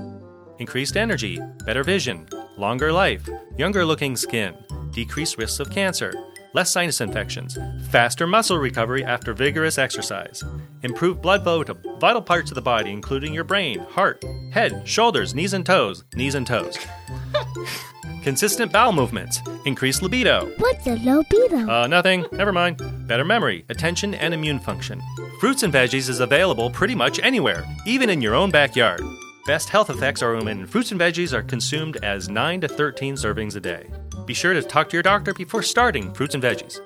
[0.58, 3.26] increased energy, better vision, longer life,
[3.56, 4.54] younger looking skin,
[4.90, 6.12] decreased risks of cancer,
[6.52, 7.58] less sinus infections,
[7.88, 10.42] faster muscle recovery after vigorous exercise,
[10.82, 15.34] improved blood flow to vital parts of the body, including your brain, heart, head, shoulders,
[15.34, 16.76] knees and toes, knees and toes.
[18.22, 20.52] Consistent bowel movements, increased libido.
[20.58, 21.68] What's a libido?
[21.68, 22.26] Uh, nothing.
[22.32, 22.80] Never mind.
[23.06, 25.00] Better memory, attention, and immune function.
[25.40, 29.00] Fruits and veggies is available pretty much anywhere, even in your own backyard.
[29.46, 33.56] Best health effects are when fruits and veggies are consumed as 9 to 13 servings
[33.56, 33.88] a day.
[34.30, 36.78] Be sure to talk to your doctor before starting fruits and veggies.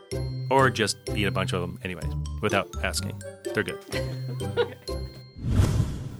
[0.50, 3.20] Or just eat a bunch of them anyways, without asking.
[3.52, 3.84] They're good.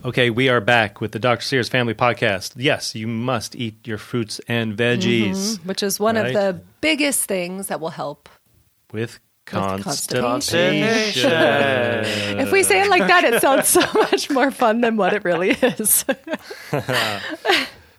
[0.04, 1.40] Okay, we are back with the Dr.
[1.40, 2.52] Sears Family Podcast.
[2.58, 6.26] Yes, you must eat your fruits and veggies which is one Right.
[6.26, 8.28] of the biggest things that will help.
[8.92, 10.20] with constipation.
[10.20, 11.30] constipation.
[12.38, 15.24] If we say it like that, it sounds so much more fun than what it
[15.24, 16.04] really is.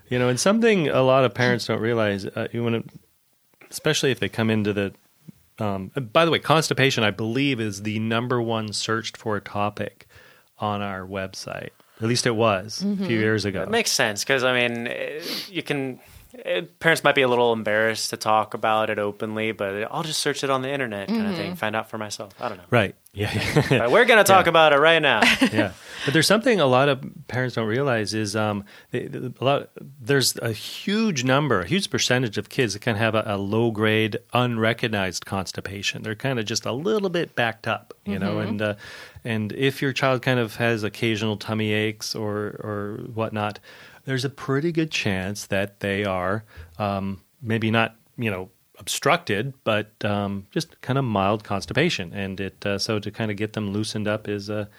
[0.08, 3.00] You know, and something a lot of parents don't realize, uh, you want to,
[3.76, 4.94] especially if they come into the.
[5.60, 10.08] Um, by the way, constipation, I believe, is the number one searched for topic
[10.60, 11.70] on our website.
[12.02, 13.64] At least it was a few years ago.
[13.64, 14.92] It makes sense because I mean,
[15.50, 16.00] you can.
[16.44, 20.20] Eh, Parents might be a little embarrassed to talk about it openly, but I'll just
[20.20, 22.34] search it on the internet, kind of thing, find out for myself.
[22.40, 22.64] I don't know.
[22.70, 22.96] right.
[23.14, 23.32] Yeah.
[23.34, 23.62] yeah.
[23.80, 25.22] But we're gonna talk about it right now.
[25.54, 25.72] yeah,
[26.04, 29.06] but there's something a lot of parents don't realize is um, they,
[29.40, 29.70] a lot.
[30.02, 33.72] There's a huge number, a huge percentage of kids that can have a, a low
[33.72, 36.04] grade, unrecognized constipation.
[36.04, 38.40] They're kind of just a little bit backed up, you know.
[38.40, 38.76] And uh,
[39.24, 43.60] and if your child kind of has occasional tummy aches or or whatnot,
[44.06, 46.44] there's a pretty good chance that they are
[46.80, 52.14] um, maybe not, you know obstructed, but um, just kind of mild constipation.
[52.14, 54.70] And it uh, so to kind of get them loosened up is a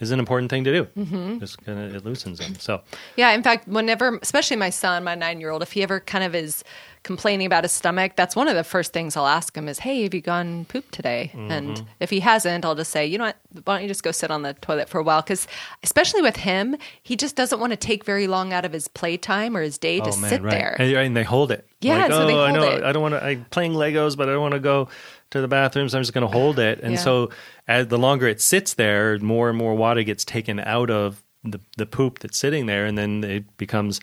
[0.00, 0.84] is an important thing to do.
[0.96, 1.38] Mm-hmm.
[1.38, 2.54] Just kind of it loosens them.
[2.56, 2.80] So
[3.16, 6.24] Yeah, in fact, whenever, especially my son, my nine year old, if he ever kind
[6.24, 6.64] of is
[7.02, 10.02] complaining about his stomach, that's one of the first things I'll ask him is, Hey,
[10.02, 11.30] have you gone poop today?
[11.34, 11.50] Mm-hmm.
[11.50, 13.36] And if he hasn't, I'll just say, You know what?
[13.64, 15.22] Why don't you just go sit on the toilet for a while?
[15.22, 15.46] Because
[15.82, 19.56] especially with him, he just doesn't want to take very long out of his playtime
[19.56, 20.50] or his day to oh man, sit right?
[20.50, 20.76] there.
[20.78, 21.66] And, and they hold it.
[21.80, 22.70] Yeah, like, so oh, they I know.
[22.70, 22.84] it.
[22.84, 23.24] I don't want to.
[23.24, 24.88] I'm playing Legos, but I don't want to go
[25.30, 26.80] to the bathroom, so I'm just going to hold it.
[26.82, 26.98] And Yeah.
[27.00, 27.30] so,
[27.68, 31.60] as the longer it sits there, more and more water gets taken out of the
[31.76, 34.00] the poop that's sitting there, and then it becomes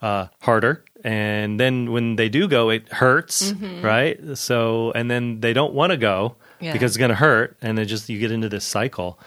[0.00, 0.84] uh, harder.
[1.04, 4.18] And then when they do go, it hurts, right?
[4.38, 6.64] So, and then they don't want to go Mm-hmm.
[6.66, 6.72] Yeah.
[6.74, 9.18] because it's going to hurt, and then just you get into this cycle.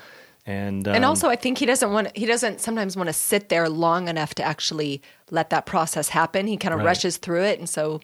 [0.46, 2.16] And um, and also, I think he doesn't want.
[2.16, 6.48] He doesn't sometimes want to sit there long enough to actually let that process happen.
[6.48, 6.86] He kind of Right.
[6.88, 8.00] rushes through it, and so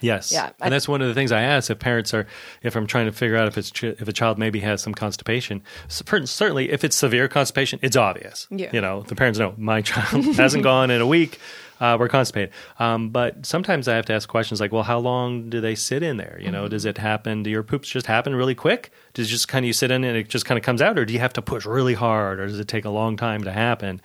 [0.00, 0.30] Yes.
[0.30, 2.26] Yeah, and that's one of the things I ask if parents are,
[2.62, 5.62] if I'm trying to figure out if it's if a child maybe has some constipation.
[5.88, 8.46] Certainly, if it's severe constipation, it's obvious.
[8.50, 8.70] Yeah.
[8.72, 11.38] You know, the parents know my child hasn't gone in a week.
[11.78, 12.52] Uh, we're constipated.
[12.78, 16.02] Um, but sometimes I have to ask questions like, well, how long do they sit
[16.02, 16.38] in there?
[16.40, 16.70] You know, Mm-hmm.
[16.70, 17.42] does it happen?
[17.42, 18.92] Do your poops just happen really quick?
[19.12, 20.98] Does it just kind of you sit in and it just kind of comes out,
[20.98, 23.44] or do you have to push really hard, or does it take a long time
[23.44, 24.00] to happen?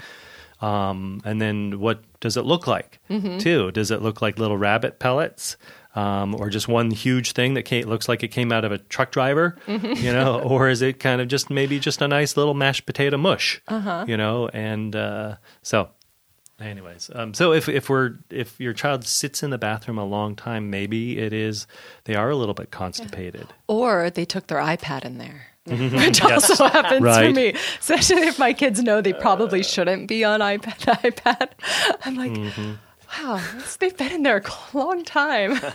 [0.59, 3.39] Um, and then what does it look like Mm-hmm.
[3.39, 3.71] too?
[3.71, 5.57] Does it look like little rabbit pellets?
[5.93, 8.77] Um, or just one huge thing that came, looks like it came out of a
[8.77, 9.93] truck driver, Mm-hmm.
[10.05, 13.17] you know, or is it kind of just maybe just a nice little mashed potato
[13.17, 14.05] mush, Uh-huh.
[14.07, 14.47] you know?
[14.53, 15.89] And uh, so,
[16.61, 20.35] anyways, um, so if if we're if your child sits in the bathroom a long
[20.35, 21.67] time, maybe it is
[22.05, 23.47] they are a little bit constipated.
[23.67, 25.47] or they took their iPad in there.
[25.67, 30.39] Which also happens to me, especially if my kids know they probably shouldn't be on
[30.39, 30.79] iPad.
[31.11, 31.49] iPad,
[32.03, 32.77] I'm like,
[33.19, 33.41] wow,
[33.79, 35.59] they've been in there a long time.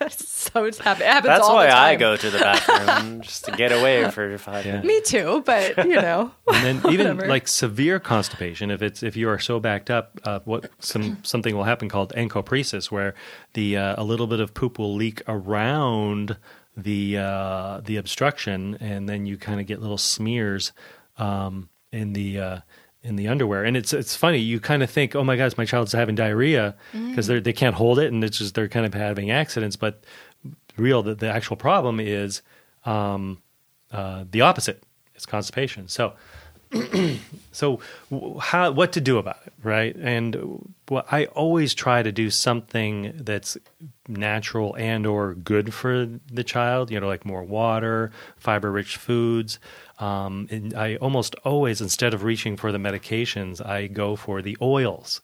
[0.08, 1.26] so it's happen- it happens.
[1.26, 4.64] That's all why the I go to the bathroom just to get away for five
[4.64, 4.80] Yeah.
[4.80, 5.12] minutes.
[5.12, 9.28] Me too, but you know, and then even like severe constipation if it's if you
[9.28, 13.14] are so backed up uh, what some something will happen called encopresis where
[13.52, 16.38] the uh, a little bit of poop will leak around
[16.78, 20.72] the uh, the obstruction and then you kind of get little smears
[21.18, 22.58] um, in the uh,
[23.02, 23.64] in the underwear.
[23.64, 26.74] And it's it's funny you kind of think oh my gosh my child's having diarrhea
[26.92, 29.76] because they they can't hold it and it's just they're kind of having accidents.
[29.76, 30.02] But
[30.76, 32.42] real the, the actual problem is
[32.84, 33.42] um,
[33.92, 34.82] uh, the opposite.
[35.14, 35.88] It's constipation.
[35.88, 36.14] So
[37.52, 37.80] so
[38.40, 39.94] how what to do about it right?
[39.96, 40.70] And
[41.08, 43.56] i always try to do something that's
[44.08, 49.60] natural and or good for the child you know like more water fiber rich foods
[50.00, 54.56] um, and i almost always instead of reaching for the medications i go for the
[54.62, 55.20] oils.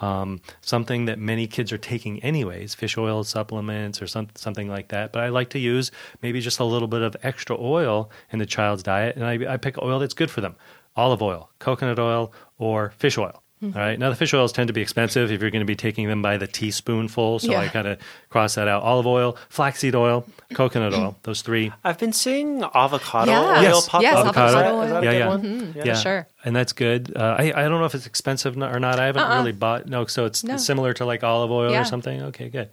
[0.00, 4.88] Um, something that many kids are taking anyways fish oil supplements or some, something like
[4.88, 5.12] that.
[5.12, 5.90] But i like to use
[6.22, 9.16] maybe just a little bit of extra oil in the child's diet.
[9.16, 10.54] And i, I pick oil that's good for them.
[10.96, 13.42] Olive oil, coconut oil, or fish oil.
[13.62, 13.98] All right.
[13.98, 16.20] Now the fish oils tend to be expensive if you're going to be taking them
[16.20, 17.38] by the teaspoonful.
[17.38, 18.82] So I kind of cross that out.
[18.82, 21.16] Olive oil, flaxseed oil, coconut oil.
[21.22, 21.72] Those three.
[21.82, 23.40] I've been seeing avocado Yeah.
[23.56, 23.88] oil Yes.
[23.88, 24.26] pop Yes, up.
[24.26, 24.82] avocado Is that- oil.
[24.82, 25.28] is that a yeah, good yeah.
[25.28, 25.74] one?
[25.86, 26.26] yeah, Sure.
[26.44, 27.16] And that's good.
[27.16, 29.00] Uh, I I don't know if it's expensive or not.
[29.00, 29.86] I haven't really bought.
[29.86, 30.58] No, so it's No.
[30.58, 31.80] similar to like olive oil Yeah.
[31.80, 32.22] or something.
[32.24, 32.68] Okay, good.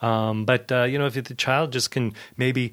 [0.00, 2.72] Um, but uh, you know, if the child just can maybe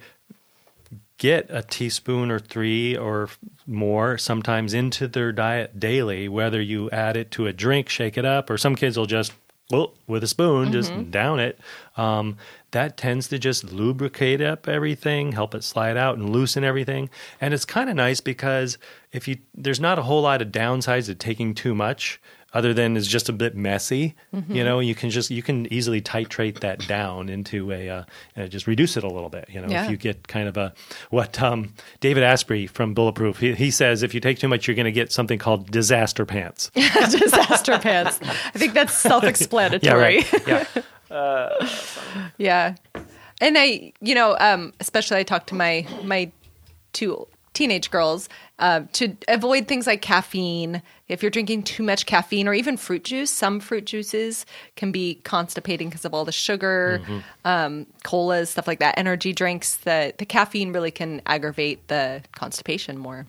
[1.17, 3.29] get a teaspoon or three or
[3.65, 8.25] more sometimes into their diet daily, whether you add it to a drink, shake it
[8.25, 9.33] up, or some kids will just
[9.71, 11.59] well, with a spoon, just down it.
[11.97, 12.37] Um,
[12.69, 17.09] that tends to just lubricate up everything, help it slide out and loosen everything.
[17.41, 18.77] And it's kind of nice because
[19.11, 22.21] if you there's not a whole lot of downsides to taking too much,
[22.55, 24.15] other than it's just a bit messy.
[24.49, 28.03] You know, you can just you can easily titrate that down into a uh,
[28.35, 29.47] uh, just reduce it a little bit.
[29.49, 29.85] You know, Yeah.
[29.85, 30.73] if you get kind of a
[31.11, 34.75] what um, David Asprey from Bulletproof he, he says if you take too much, you're
[34.75, 36.71] going to get something called disaster pants.
[36.75, 38.19] Disaster pants.
[38.23, 40.23] I think that's self-explanatory.
[40.47, 40.65] Yeah,
[41.11, 41.49] Yeah.
[42.37, 42.75] Yeah.
[43.41, 46.31] And I, you know, um, especially I talk to my my
[46.93, 48.27] two teenage girls
[48.59, 50.81] uh, to avoid things like caffeine.
[51.07, 55.15] If you're drinking too much caffeine or even fruit juice, some fruit juices can be
[55.23, 57.01] constipating because of all the sugar,
[57.43, 58.97] um, colas, stuff like that.
[58.97, 63.25] Energy drinks, the the caffeine really can aggravate the constipation more.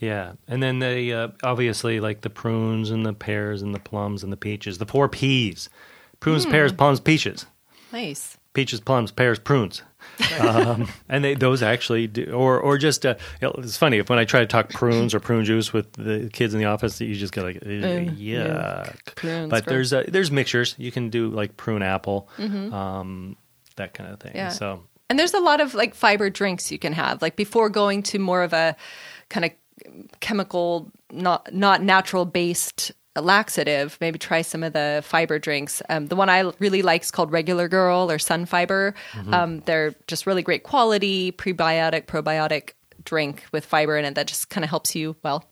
[0.00, 4.24] Yeah, and then they uh, obviously like the prunes and the pears and the plums
[4.24, 4.78] and the peaches.
[4.78, 5.70] The four P's:
[6.18, 7.46] prunes, pears, plums, peaches.
[7.92, 8.36] Nice.
[8.52, 9.82] Peaches, plums, pears, prunes.
[10.40, 14.08] Um, and they those actually do, or or just uh, you know, it's funny if
[14.08, 17.00] when I try to talk prunes or prune juice with the kids in the office,
[17.00, 17.62] you just get like "Ugh,
[18.16, 19.14] yuck.
[19.14, 23.36] Prunes, but there's uh, there's mixtures you can do like prune apple, um,
[23.76, 24.30] that kind of thing.
[24.32, 24.38] Mm-hmm.
[24.38, 24.48] Yeah.
[24.50, 28.02] So And there's a lot of like fiber drinks you can have, like before going
[28.04, 28.76] to more of a
[29.28, 29.52] kind of
[30.20, 33.98] chemical, not not natural based laxative.
[34.00, 35.82] Maybe try some of the fiber drinks.
[35.90, 38.94] Um, the one I really like is called Regular Girl or Sun Fiber.
[39.34, 42.70] Um, they're just really great quality prebiotic, probiotic
[43.04, 45.16] drink with fiber in it that just kind of helps you.
[45.22, 45.44] Well,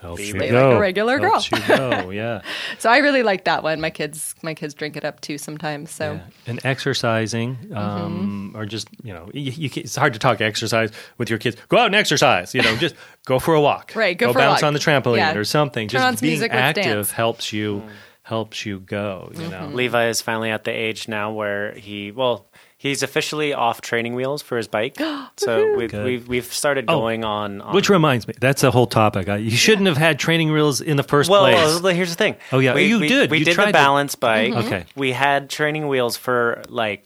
[0.00, 0.78] helps Be you like a go.
[0.78, 1.40] regular girl.
[1.40, 2.10] Helps you go.
[2.18, 2.42] Yeah.
[2.78, 3.80] so I really like that one.
[3.80, 5.90] My kids, my kids drink it up too sometimes.
[5.90, 6.20] So Yeah.
[6.46, 7.76] And exercising, mm-hmm.
[7.76, 11.56] um, or just you know, you, you it's hard to talk exercise with your kids.
[11.68, 12.54] Go out and exercise.
[12.54, 12.94] You know, just
[13.26, 13.92] go for a walk.
[13.94, 14.68] Right, go for a bounce walk.
[14.68, 15.36] on the trampoline Yeah.
[15.36, 15.88] or something.
[15.88, 17.90] Turn on just some being music, let's active helps you mm.
[18.22, 19.30] helps you go.
[19.34, 19.50] You mm-hmm.
[19.50, 19.68] know.
[19.74, 24.40] Levi is finally at the age now where he well he's officially off training wheels
[24.40, 24.96] for his bike.
[25.36, 26.04] so we've, Good.
[26.04, 29.28] we've we've started Oh, going on, on Which reminds me, that's a whole topic.
[29.28, 31.82] I, you shouldn't have had training wheels in the first well, place.
[31.82, 32.36] well, here's the thing.
[32.52, 32.74] Oh, yeah.
[32.74, 33.30] we, You we, did.
[33.30, 34.52] We You did tried the to- balance bike.
[34.52, 34.66] Mm-hmm.
[34.66, 34.84] Okay.
[34.96, 37.04] We had training wheels for like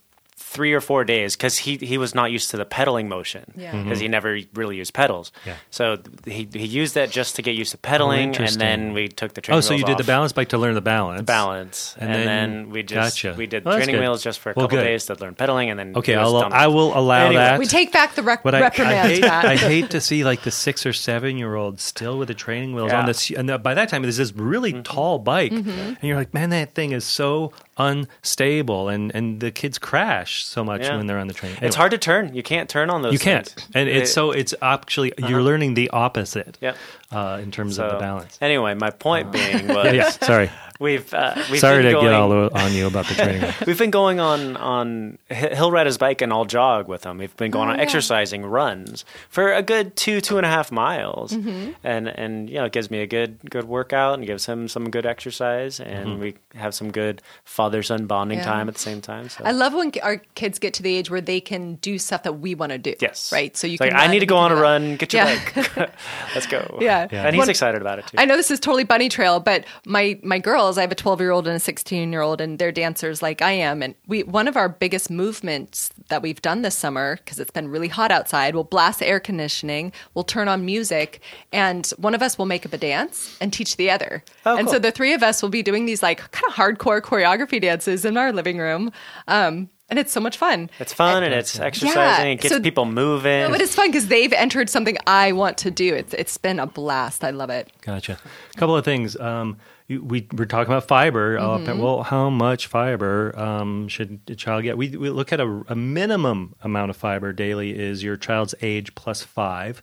[0.52, 3.72] three or four days because he he was not used to the pedaling motion Yeah.
[3.82, 5.32] because he never really used pedals.
[5.46, 5.56] Yeah.
[5.70, 9.32] So he he used that just to get used to pedaling, and then we took
[9.34, 9.58] the training.
[9.58, 11.22] oh, so you wheels did the balance bike to learn the balance.
[11.22, 13.36] balance, And and, then- then, we just gotcha.
[13.38, 14.84] we did Well, training wheels just for a Well, couple good.
[14.84, 16.36] days to learn pedaling, and then Okay, I'll.
[16.52, 17.34] I will allow Anyway.
[17.42, 17.58] that.
[17.58, 19.44] we take back the rec- But I, I hate, Matt.
[19.44, 22.74] I hate to see like the six or seven year old still with the training
[22.74, 23.00] wheels Yeah.
[23.00, 23.30] on this.
[23.30, 24.82] And the, by that time, there's this really Mm-hmm.
[24.82, 29.78] tall bike, and you're like, man, that thing is so unstable, and and the kids
[29.78, 30.96] crash so much Yeah.
[30.96, 31.56] when they're on the train.
[31.60, 32.34] It's hard to turn.
[32.34, 33.12] You can't turn on those.
[33.12, 33.68] You can't, things.
[33.74, 35.40] and it's so it's actually you're uh-huh.
[35.40, 36.58] learning the opposite.
[36.60, 36.76] Yep.
[37.12, 38.38] Uh, in terms of the balance.
[38.40, 40.10] Anyway, my point being was Yeah, yeah.
[40.10, 43.52] Sorry, we've uh, we've sorry to been get going, all on you about the training.
[43.66, 47.18] We've been going on on he- he'll ride his bike and I'll jog with him.
[47.18, 47.82] We've been going Oh, on yeah.
[47.82, 51.72] exercising runs for a good two two and a half miles, Mm-hmm.
[51.84, 54.88] and and you know it gives me a good good workout and gives him some
[54.90, 56.20] good exercise, and Mm-hmm.
[56.20, 58.44] we have some good father son bonding Yeah.
[58.44, 59.28] time at the same time.
[59.28, 59.44] So.
[59.44, 62.40] I love when our kids get to the age where they can do stuff that
[62.40, 62.94] we want to do.
[63.00, 63.30] Yes.
[63.32, 63.54] Right.
[63.56, 63.92] So you It's can.
[63.92, 64.96] like, I need to go on a run.
[64.96, 65.40] Get your Yeah.
[65.54, 65.90] bike.
[66.34, 66.78] Let's go.
[66.80, 67.01] Yeah.
[67.10, 68.16] And he's excited about it too.
[68.18, 71.20] I know this is totally bunny trail, but my my girls, I have a 12
[71.20, 73.82] year old and a 16 year old, and they're dancers like I am.
[73.82, 77.68] And we one of our biggest movements that we've done this summer because it's been
[77.68, 78.54] really hot outside.
[78.54, 81.20] We'll blast the air conditioning, we'll turn on music,
[81.52, 84.24] and one of us will make up a dance and teach the other.
[84.46, 84.74] Oh, and cool.
[84.74, 88.04] so the three of us will be doing these like kind of hardcore choreography dances
[88.04, 88.92] in our living room.
[89.28, 90.70] Um, and it's so much fun.
[90.80, 92.32] It's fun and it's exercising.
[92.32, 93.50] it gets so- people moving.
[93.50, 95.94] But it's fun because they've entered something I want to do.
[95.94, 97.22] It's it's been a blast.
[97.22, 97.70] I love it.
[97.82, 98.18] Gotcha.
[98.54, 99.16] A couple of things.
[99.20, 101.36] Um, you- we were talking about fiber.
[101.36, 101.78] Mm-hmm.
[101.78, 104.78] well, how much fiber um, should a child get?
[104.78, 108.94] We, we look at a, a minimum amount of fiber daily is your child's age
[108.94, 109.82] plus five.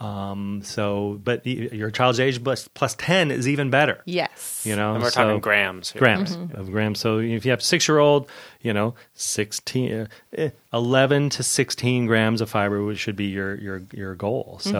[0.00, 4.02] Um, so, but your child's age plus, plus 10 is even better.
[4.06, 4.62] Yes.
[4.64, 5.92] You know, and we're so- talking grams.
[5.92, 6.00] Here.
[6.00, 6.56] grams Mm-hmm.
[6.58, 6.98] of grams.
[7.00, 8.28] So if you have a six year old,
[8.62, 10.06] you know, 16, uh,
[10.36, 14.58] eh, 11 to 16 grams of fiber should be your, your, your goal.
[14.60, 14.70] So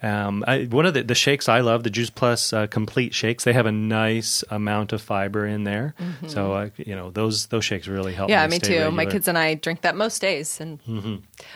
[0.00, 0.06] Mm-hmm.
[0.06, 3.44] um, I, one of the, the shakes I love, the Juice Plus uh, Complete shakes,
[3.44, 5.94] they have a nice amount of fiber in there.
[6.26, 8.30] So, uh, you know, those, those shakes really help.
[8.30, 8.38] Mm-hmm.
[8.38, 8.64] Yeah, me me too.
[8.74, 10.80] stay My kids and I drink that most days, and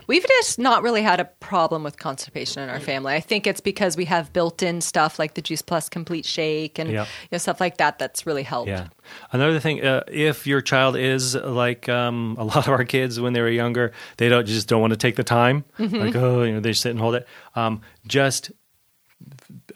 [0.07, 3.15] we've just not really had a problem with constipation in our family.
[3.15, 6.91] I think it's because we have built-in stuff like the Juice Plus Complete Shake and
[6.91, 7.03] Yeah.
[7.05, 7.99] you know, stuff like that.
[7.99, 8.69] That's really helped.
[8.69, 8.89] Yeah.
[9.33, 13.33] Another thing, uh, if your child is like um, a lot of our kids when
[13.33, 15.65] they were younger, they don't just don't want to take the time.
[15.79, 15.97] Mm-hmm.
[15.97, 17.27] Like oh, you know, they sit and hold it.
[17.55, 18.51] Um, just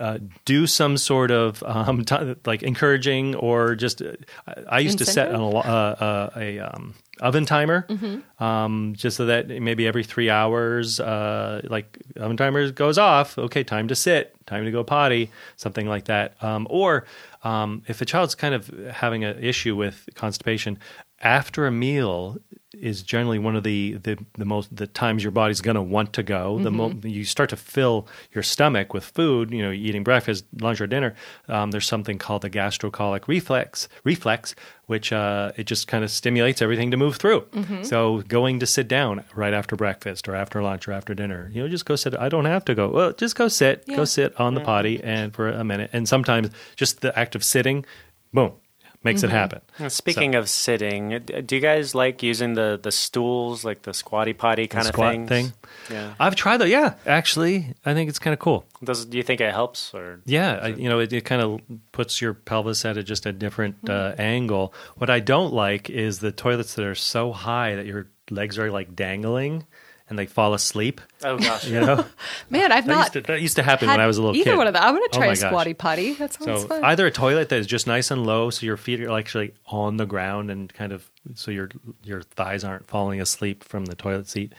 [0.01, 4.03] uh, do some sort of um, t- like encouraging or just.
[4.03, 4.13] Uh,
[4.47, 8.43] I- I used to set an, uh, uh, a um, oven timer, Mm-hmm.
[8.45, 13.39] um, just so that maybe every three hours, uh, like oven timer goes off.
[13.39, 16.35] Okay, time to sit, time to go potty, something like that.
[16.43, 17.07] Um, or
[17.47, 20.79] um, if a child's kind of having an issue with constipation,
[21.21, 22.37] after a meal
[22.79, 26.13] is generally one of the the, the most the times your body's going to want
[26.13, 26.59] to go.
[26.59, 29.51] The mo- you start to fill your stomach with food.
[29.51, 31.15] You know, eating breakfast, lunch, or dinner.
[31.49, 33.89] Um, there's something called the gastrocolic reflex.
[34.05, 34.55] Reflex,
[34.87, 37.47] which uh, it just kind of stimulates everything to move through.
[37.85, 41.63] So going to sit down right after breakfast or after lunch or after dinner, you
[41.63, 42.15] know, just go sit.
[42.15, 42.91] I don't have to go.
[42.91, 43.87] Well, just go sit.
[43.87, 45.89] Go sit on the potty and for a minute.
[45.95, 47.87] And sometimes just the act of sitting,
[48.35, 48.53] boom,
[49.07, 49.63] makes it happen.
[49.79, 54.35] And Speaking of sitting, do you guys like using the, the stools, like the squatty
[54.35, 55.29] potty kind of squat things?
[55.29, 55.53] thing.
[55.91, 56.15] Yeah.
[56.21, 56.69] I've tried that.
[56.69, 58.67] Yeah, actually, I think it's kind of cool.
[58.85, 60.21] Does, do you think it helps or?
[60.27, 61.61] Yeah, I, you know, it, it kind of
[61.93, 64.75] puts your pelvis at a, just a different uh, angle.
[64.97, 68.71] What I don't like is the toilets that are so high that your legs are
[68.71, 69.65] like dangling
[70.09, 71.01] and they fall asleep.
[71.25, 71.67] Oh gosh.
[71.69, 72.05] You know,
[72.51, 74.37] Man, I've that, not used to, that used to happen when I was a little
[74.37, 74.57] either kid.
[74.57, 74.83] one of them.
[74.83, 75.49] I want to Oh try my a gosh.
[75.51, 76.13] squatty potty.
[76.15, 76.85] That sounds So fun.
[76.85, 79.97] either a toilet that is just nice and low, so your feet are actually on
[79.97, 81.71] the ground and kind of so your
[82.05, 84.53] your thighs aren't falling asleep from the toilet seat.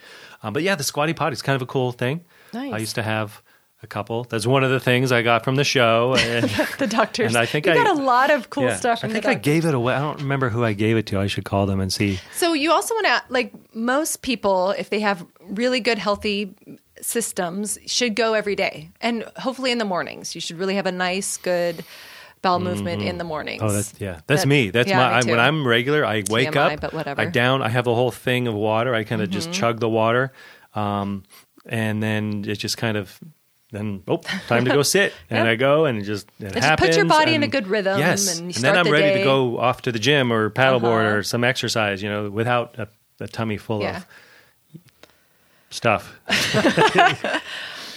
[0.43, 2.25] Um, but yeah, the squatty potty is kind of a cool thing.
[2.53, 2.73] Nice.
[2.73, 3.41] I used to have
[3.83, 4.23] a couple.
[4.23, 6.15] That's one of the things I got from the show.
[6.19, 6.49] And,
[6.79, 7.27] the doctors.
[7.27, 9.03] and I think you I- got a lot of cool yeah, stuff.
[9.03, 9.93] I think I gave it away.
[9.93, 11.19] I don't remember who I gave it to.
[11.19, 12.19] I should call them and see.
[12.33, 16.55] So you also want to like most people, if they have really good healthy
[17.01, 20.33] systems, should go every day, and hopefully in the mornings.
[20.35, 21.83] You should really have a nice, good
[22.41, 23.61] bowel movement in the mornings.
[23.63, 24.21] Oh, that's yeah.
[24.27, 24.69] That's That- me.
[24.71, 25.21] That's yeah, my.
[25.21, 26.81] me I, when I'm regular, I wake TMI, up.
[26.81, 27.21] but whatever.
[27.21, 27.29] Mm-hmm.
[27.29, 27.61] I down.
[27.61, 28.95] I have a whole thing of water.
[28.95, 30.31] I kind of just chug the water,
[30.73, 31.23] um,
[31.67, 33.19] and then it just kind of.
[33.71, 35.47] Then oh, time to go sit, and Yep.
[35.47, 38.37] I go, and it just it just put your body in a good rhythm, Yes,
[38.39, 39.17] and you and then I'm the ready day.
[39.19, 41.17] to go off to the gym or paddleboard Uh-huh.
[41.17, 42.01] or some exercise.
[42.01, 42.87] You know, without a,
[43.19, 43.97] a tummy full Yeah.
[43.97, 44.05] of
[45.69, 46.19] stuff.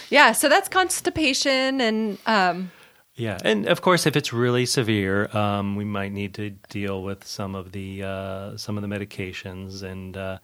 [0.09, 2.71] Yeah, so that's constipation, and um,
[3.15, 7.25] Yeah, and of course, if it's really severe, um, we might need to deal with
[7.25, 9.83] some of the uh, some of the medications.
[9.83, 10.39] And uh,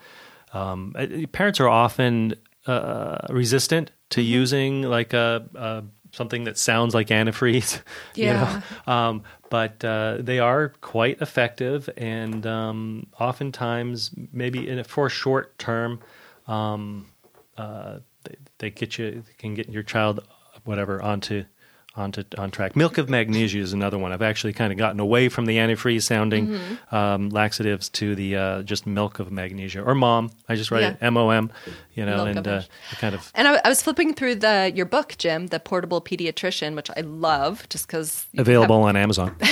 [0.53, 4.29] um, uh, parents are often uh, resistant to Mm-hmm.
[4.31, 7.81] using like a, a something that sounds like antifreeze.
[8.15, 8.61] you Yeah.
[8.87, 8.93] know?
[8.93, 15.57] um, but uh, they are quite effective, and um, oftentimes, maybe in a, for short
[15.57, 15.99] term,
[16.47, 17.07] um,
[17.57, 20.19] uh, they, they get you can get your child
[20.65, 21.45] whatever onto
[21.97, 22.75] onto on track.
[22.75, 24.11] Milk of magnesia is another one.
[24.11, 26.95] I've actually kind of gotten away from the antifreeze sounding Mm-hmm.
[26.95, 30.31] um, laxatives to the uh, just milk of magnesia or mom.
[30.47, 31.07] I just write it Yeah.
[31.07, 31.51] M O M,
[31.95, 32.61] you know, Milk and uh,
[32.99, 36.75] kind of and I, I was flipping through the your book, Jim, the Portable Pediatrician,
[36.75, 39.35] which I love, just because available on Amazon.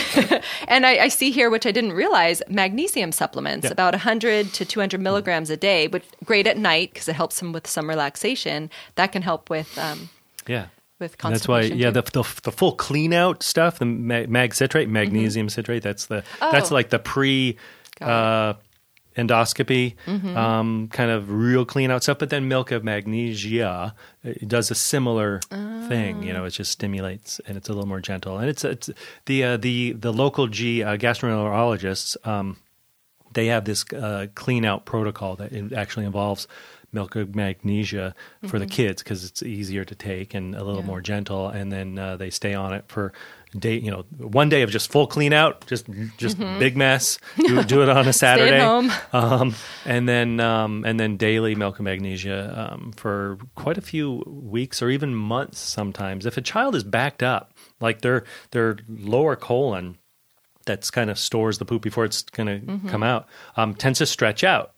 [0.68, 3.72] And I, I see here, which I didn't realize, magnesium supplements, Yeah.
[3.72, 7.52] about 100 to 200 milligrams a day, but great at night because it helps them
[7.52, 8.70] with some relaxation.
[8.96, 10.10] That can help with um,
[10.48, 10.68] Yeah.
[11.00, 14.88] With that's why, yeah, the, the the full clean out stuff, the mag, mag citrate,
[14.90, 15.84] magnesium citrate.
[15.84, 16.74] That's the that's Mm-hmm.
[16.74, 16.76] Oh.
[16.76, 17.58] like the pre
[18.02, 18.54] uh,
[19.18, 20.36] endoscopy Mm-hmm.
[20.38, 22.20] um, kind of real clean out stuff.
[22.20, 23.96] But then milk of magnesia
[24.46, 25.40] does a similar
[25.88, 26.24] thing.
[26.24, 26.38] You Ah.
[26.38, 28.38] know, it just stimulates and it's a little more gentle.
[28.38, 28.90] And it's it's
[29.26, 32.18] the uh, the the local G uh, gastroenterologists.
[32.28, 32.58] Um,
[33.34, 36.48] they have this uh, clean out protocol that actually involves
[36.96, 38.16] milk of magnesia
[38.48, 41.50] for the kids because it's easier to take and a little more gentle.
[41.50, 43.14] And then uh, they stay on it for
[43.58, 45.86] day, you know, one day of just full clean out, just
[46.18, 47.20] just big mess.
[47.38, 48.92] Do, do it on a Saturday, home.
[49.14, 54.24] Um, and then um, and then daily milk of magnesia um, for quite a few
[54.26, 56.26] weeks or even months sometimes.
[56.26, 59.98] If a child is backed up, like their their lower colon
[60.66, 64.06] that's kind of stores the poop before it's going to come out um, tends to
[64.06, 64.75] stretch out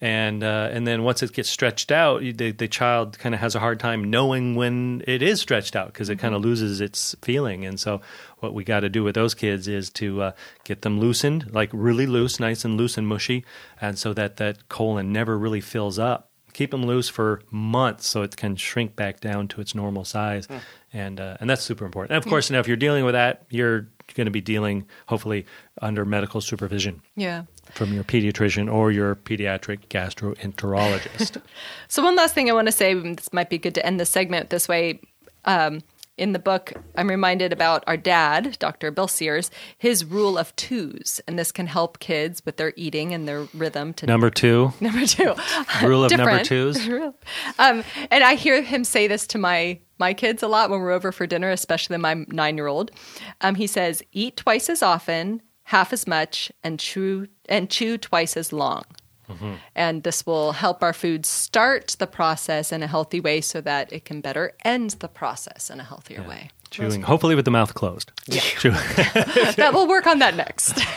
[0.00, 3.54] and uh, and then once it gets stretched out the, the child kind of has
[3.54, 7.16] a hard time knowing when it is stretched out because it kind of loses its
[7.22, 7.64] feeling.
[7.64, 8.02] And so
[8.40, 10.32] what we got to do with those kids is to uh,
[10.64, 13.44] get them loosened like really loose nice and loose and mushy
[13.80, 16.30] and so that that colon never really fills up.
[16.52, 20.46] Keep them loose for months so it can shrink back down to its normal size.
[20.92, 22.12] And uh, and that's super important.
[22.12, 25.46] And of course now if you're dealing with that you're going to be dealing hopefully
[25.80, 27.02] under medical supervision.
[27.16, 27.44] Yeah.
[27.72, 31.40] From your pediatrician or your pediatric gastroenterologist
[31.88, 34.06] So one last thing I want to say, this might be good to end the
[34.06, 35.00] segment this way.
[35.44, 35.82] Um,
[36.16, 38.90] in the book, I'm reminded about our dad, Dr.
[38.90, 43.28] Bill Sears, his rule of twos, and this can help kids with their eating and
[43.28, 45.34] their rhythm to number two number two.
[45.82, 46.88] Rule of number twos.
[47.58, 50.92] um, and I hear him say this to my my kids a lot when we're
[50.92, 52.90] over for dinner, especially my nine year old.
[53.42, 58.36] Um, he says, "Eat twice as often, half as much, and chew and chew twice
[58.36, 58.84] as long."
[59.28, 59.54] Mm-hmm.
[59.74, 63.92] And this will help our food start the process in a healthy way, so that
[63.92, 66.50] it can better end the process in a healthier way.
[66.70, 68.70] chewing hopefully with the mouth closed Chew-
[69.56, 70.74] that we'll work on that next.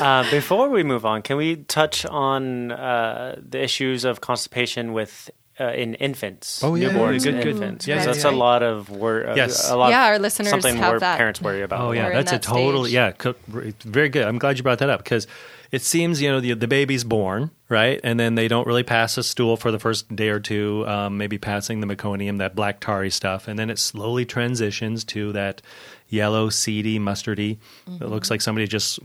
[0.00, 5.30] Uh, before we move on, can we touch on uh, the issues of constipation with
[5.60, 6.62] uh, in infants?
[6.64, 7.52] Oh, yeah, newborns, good, and good.
[7.56, 7.86] infants.
[7.86, 8.30] Yeah, 'Cause yeah, that's yeah.
[8.30, 9.70] a lot of wor- uh, Yes.
[9.70, 11.16] a lot Yeah, our listeners something have where that.
[11.18, 11.80] parents worry about.
[11.80, 12.94] Oh We're yeah, in that's a that total stage.
[12.94, 14.24] yeah, co- very good.
[14.24, 15.26] I'm glad you brought that up because
[15.70, 19.16] it seems you know the the baby's born right, and then they don't really pass
[19.18, 22.80] a stool for the first day or two, um, maybe passing the meconium, that black
[22.80, 25.62] tarry stuff, and then it slowly transitions to that
[26.08, 27.58] yellow, seedy, mustardy.
[28.00, 28.98] It looks like somebody just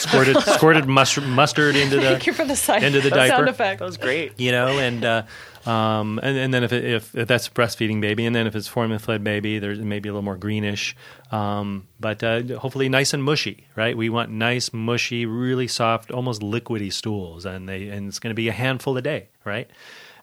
[0.00, 3.44] squirted squirted mustard, mustard into the Thank you for the side, into the sound diaper.
[3.46, 3.78] effect.
[3.78, 4.38] That was great.
[4.38, 5.22] you know, and uh,
[5.66, 8.56] um, and, and then if, it, if if that's a breastfeeding baby, and then if
[8.56, 10.96] it's formula fed baby, there's maybe a little more greenish,
[11.30, 13.96] um, but uh, hopefully nice and mushy, right?
[13.96, 18.34] We want nice, mushy, really soft, almost liquidy stools, and they and it's going to
[18.34, 19.68] be a handful a day, right?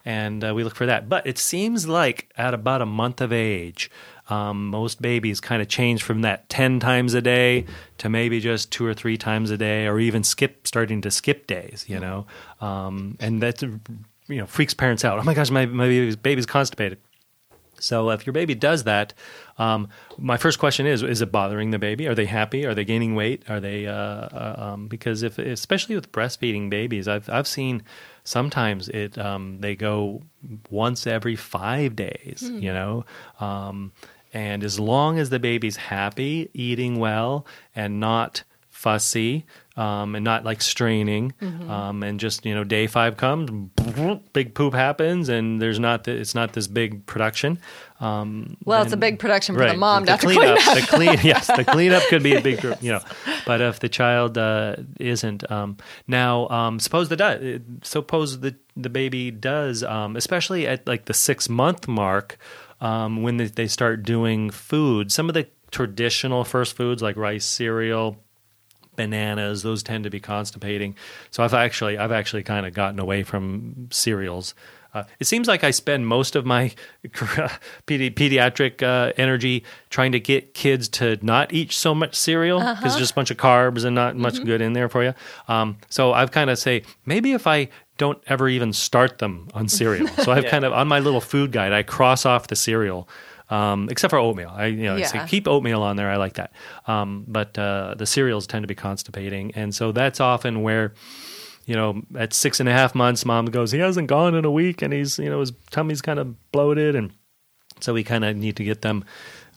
[0.04, 1.08] And uh, we look for that.
[1.08, 3.90] But it seems like at about a month of age,
[4.28, 7.64] um, most babies kind of change from that 10 times a day
[7.98, 11.46] to maybe just two or three times a day, or even skip, starting to skip
[11.46, 12.26] days, you know?
[12.60, 15.18] Um, and that, you know, freaks parents out.
[15.18, 16.98] Oh my gosh, my, my baby's, baby's constipated.
[17.80, 19.14] So if your baby does that,
[19.58, 22.06] um, my first question is: Is it bothering the baby?
[22.08, 22.66] Are they happy?
[22.66, 23.44] Are they gaining weight?
[23.48, 23.86] Are they?
[23.86, 27.82] Uh, uh, um, because if, especially with breastfeeding babies, I've I've seen
[28.24, 30.22] sometimes it um, they go
[30.70, 32.42] once every five days.
[32.62, 33.04] You know.
[34.32, 39.44] And as long as the baby's happy, eating well, and not fussy,
[39.76, 41.32] um, and not like straining,
[41.68, 43.50] um, and just you know, day five comes,
[44.32, 47.58] big poop happens, and there's not th- it's not this big production.
[48.00, 49.72] Um, Well, it's a big production for right.
[49.72, 50.58] the mom to have to clean up.
[50.58, 53.00] the clean, yes, the cleanup could be a big, group, you know.
[53.46, 55.76] But if the child uh, isn't um,
[56.06, 61.14] now, um, suppose the do- suppose the the baby does, um, especially at like the
[61.14, 62.38] six month mark,
[62.80, 65.12] um, when they, they start doing food.
[65.12, 68.16] Some of the traditional first foods like rice cereal
[68.96, 70.92] bananas those tend to be constipating
[71.30, 74.54] so i've actually i've actually kind of gotten away from cereals
[74.98, 76.72] uh, it seems like i spend most of my
[77.86, 82.84] pedi- pediatric uh, energy trying to get kids to not eat so much cereal because
[82.84, 85.14] it's just a bunch of carbs and not much good in there for you
[85.48, 89.68] um, so i've kind of say maybe if i don't ever even start them on
[89.78, 93.08] cereal so i've kind of on my little food guide i cross off the cereal
[93.50, 94.52] um, except for oatmeal.
[94.54, 96.10] I you know I say keep oatmeal on there.
[96.10, 96.52] I like that.
[96.86, 100.92] Um, but uh, the cereals tend to be constipating, and so that's often where
[101.68, 104.50] you know at six and a half months, mom goes, he hasn't gone in a
[104.50, 107.12] week, and he's you know his tummy's kind of bloated, and
[107.80, 109.04] so we kind of need to get them.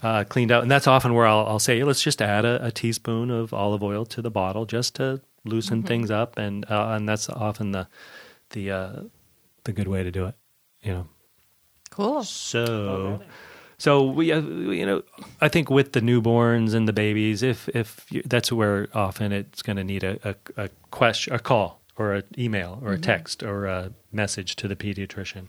[0.03, 2.71] Uh, cleaned out, and that's often where I'll, I'll say, let's just add a, a
[2.71, 7.07] teaspoon of olive oil to the bottle just to loosen things up, and uh, and
[7.07, 7.87] that's often the
[8.49, 8.91] the uh,
[9.63, 10.35] the good way to do it,
[10.81, 11.07] you know.
[11.91, 12.23] Cool.
[12.23, 13.21] So,
[13.77, 15.03] so we, uh, you know,
[15.41, 19.61] I think with the newborns and the babies, if if you, that's where often it's
[19.61, 23.43] going to need a, a a question, a call, or an email, or a text,
[23.43, 25.47] or a message to the pediatrician.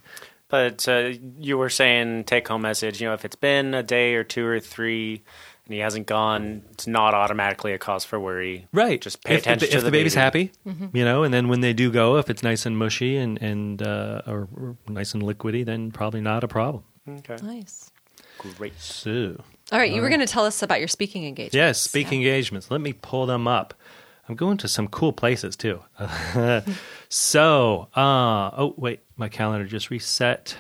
[0.48, 3.00] But uh, you were saying take home message.
[3.00, 5.22] You know, if it's been a day or two or three,
[5.64, 8.66] and he hasn't gone, it's not automatically a cause for worry.
[8.72, 9.00] Right.
[9.00, 10.50] Just pay if, attention if, to if the, the, baby's baby.
[10.64, 13.40] happy, you know, and then when they do go, if it's nice and mushy and
[13.40, 16.84] and uh, or, or nice and liquidy, then probably not a problem.
[17.08, 17.36] Okay.
[17.42, 17.90] Nice.
[18.38, 18.78] Great.
[18.80, 19.40] So,
[19.70, 21.54] All right, you were going to tell us about your speaking engagements.
[21.54, 22.70] yes, speaking engagements.
[22.70, 23.74] Let me pull them up.
[24.28, 25.82] I'm going to some cool places too.
[27.08, 30.56] so, uh, oh wait, my calendar just reset.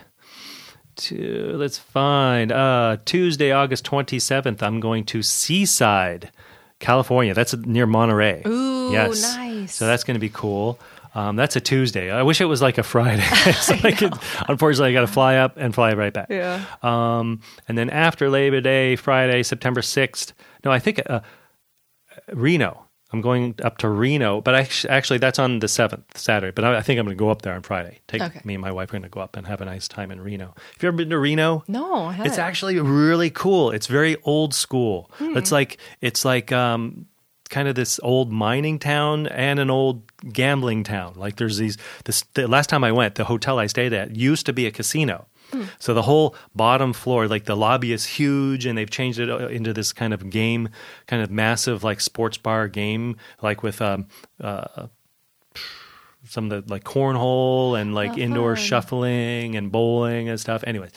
[0.94, 4.62] To let's find uh, Tuesday, August 27th.
[4.62, 6.30] I'm going to Seaside,
[6.80, 7.32] California.
[7.32, 8.42] That's near Monterey.
[8.46, 9.22] Ooh, yes.
[9.36, 9.74] nice.
[9.74, 10.78] So that's going to be cool.
[11.14, 12.10] Um, that's a Tuesday.
[12.10, 13.22] I wish it was like a Friday.
[13.52, 14.14] so I could,
[14.48, 16.28] unfortunately, I got to fly up and fly right back.
[16.30, 16.64] Yeah.
[16.82, 20.32] Um, and then after Labor Day, Friday, September 6th.
[20.64, 21.20] No, I think uh,
[22.32, 22.86] Reno.
[23.12, 26.52] I'm going up to Reno, but actually, actually that's on the 7th, Saturday.
[26.52, 28.00] But I, I think I'm going to go up there on Friday.
[28.08, 28.40] Take Okay.
[28.44, 30.20] me and my wife are going to go up and have a nice time in
[30.20, 30.46] Reno.
[30.56, 31.64] Have you ever been to Reno?
[31.68, 32.30] No, I haven't.
[32.30, 33.70] It's actually really cool.
[33.70, 35.10] It's very old school.
[35.14, 35.36] Hmm.
[35.36, 37.06] It's like it's like um,
[37.50, 40.02] kind of this old mining town and an old
[40.32, 41.14] gambling town.
[41.16, 41.76] Like there's these.
[42.04, 44.70] This the last time I went, the hotel I stayed at used to be a
[44.70, 45.26] casino.
[45.78, 49.48] So the whole bottom floor, like the lobby is huge, and they've changed it uh,
[49.48, 50.68] into this kind of game,
[51.06, 54.06] kind of massive like sports bar game, like with um,
[54.40, 54.86] uh,
[56.24, 60.64] some of the like cornhole and like indoor shuffling and bowling and stuff.
[60.66, 60.92] Anyways,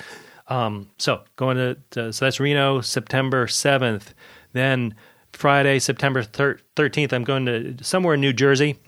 [0.47, 4.13] um, so going to, to so that's Reno, September seventh.
[4.53, 4.95] Then
[5.33, 8.79] Friday, September thirteenth, I'm going to somewhere in New Jersey.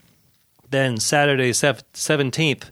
[0.70, 2.72] Then Saturday, seventeenth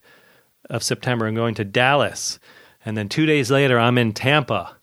[0.70, 2.39] of September, I'm going to Dallas,
[2.86, 4.77] and then two days later, I'm in Tampa.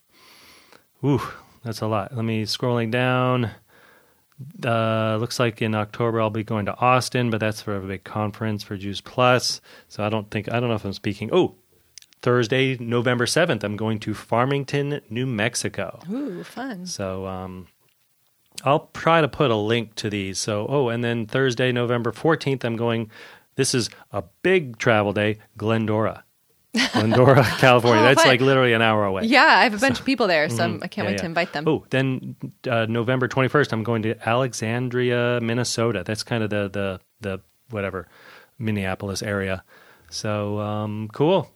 [1.05, 1.23] Ooh,
[1.65, 2.15] that's a lot.
[2.15, 3.51] Let me scrolling down.
[4.65, 8.03] Uh, looks like in October I'll be going to Austin, but that's for a big
[8.03, 9.61] conference for Juice Plus.
[9.89, 11.31] So I don't think I don't know if I'm speaking.
[11.33, 11.55] Oh,
[12.23, 16.01] Thursday, November seventh, I'm going to Farmington, New Mexico.
[16.11, 16.87] Ooh, fun.
[16.87, 17.69] So um,
[18.65, 20.39] I'll try to put a link to these.
[20.39, 23.11] So oh, and then Thursday, November fourteenth, I'm going.
[23.55, 26.25] This is a big travel day, Glendora,
[26.93, 28.01] Glendora, California.
[28.03, 28.29] Oh, That's fun.
[28.31, 29.25] like literally an hour away.
[29.25, 31.19] Yeah, I have a bunch of people there, so I'm, I can't Yeah, wait yeah.
[31.19, 31.65] to invite them.
[31.69, 32.35] Oh, then
[32.69, 36.03] uh, November 21st, I'm going to Alexandria, Minnesota.
[36.07, 38.09] That's kind of the the the whatever
[38.59, 39.65] Minneapolis area.
[40.11, 41.51] So um, cool.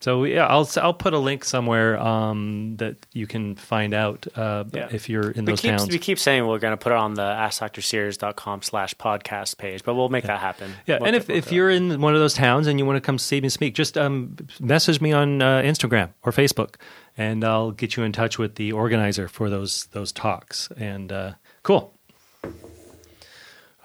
[0.00, 4.64] So yeah, I'll I'll put a link somewhere um, that you can find out uh,
[4.72, 4.88] Yeah.
[4.92, 5.88] if you're in We those keep, towns.
[5.88, 9.94] we keep saying we're going to put it on the AskDrSears.com slash podcast page, but
[9.94, 10.72] we'll make that happen.
[10.86, 12.84] Yeah, We'll and get- if, we'll if you're in one of those towns and you
[12.84, 16.74] want to come see me speak, just um, message me on uh, Instagram or Facebook,
[17.16, 20.68] and I'll get you in touch with the organizer for those those talks.
[20.76, 21.32] And uh,
[21.62, 21.94] cool.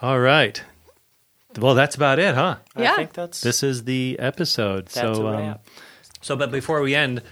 [0.02, 0.62] All right.
[1.58, 2.56] Well, that's about it, huh?
[2.76, 2.92] Yeah.
[2.92, 4.86] I think that's, This is the episode.
[4.86, 5.66] that's so, a um, wrap.
[6.22, 7.22] So, but before we end,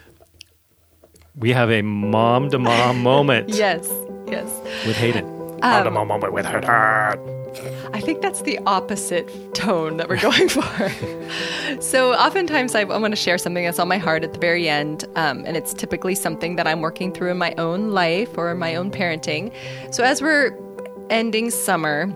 [1.36, 3.90] we have a mom to mom moment Yes,
[4.28, 4.46] yes.
[4.86, 5.24] with Hayden.
[5.62, 7.16] Um, mom moment with her.
[7.92, 11.80] I think that's the opposite tone that we're going for.
[11.80, 14.68] so, oftentimes, I, I want to share something that's on my heart at the very
[14.68, 18.52] end, um, and it's typically something that I'm working through in my own life or
[18.52, 19.52] in my own parenting.
[19.92, 20.56] So, as we're
[21.10, 22.06] ending summer,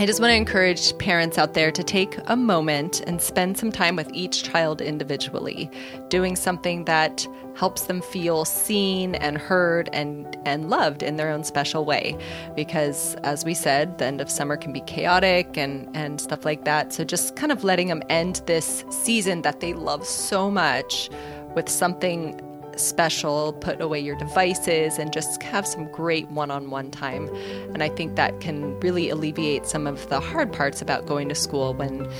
[0.00, 3.70] I just want to encourage parents out there to take a moment and spend some
[3.70, 5.70] time with each child individually,
[6.08, 11.44] doing something that helps them feel seen and heard and, and loved in their own
[11.44, 12.16] special way.
[12.56, 16.64] Because, as we said, the end of summer can be chaotic and, and stuff like
[16.64, 16.94] that.
[16.94, 21.10] So, just kind of letting them end this season that they love so much
[21.54, 22.40] with something
[22.78, 27.28] special, put away your devices, and just have some great one on one time.
[27.74, 31.34] And I think that can really alleviate some of the hard parts about going to
[31.34, 32.10] school when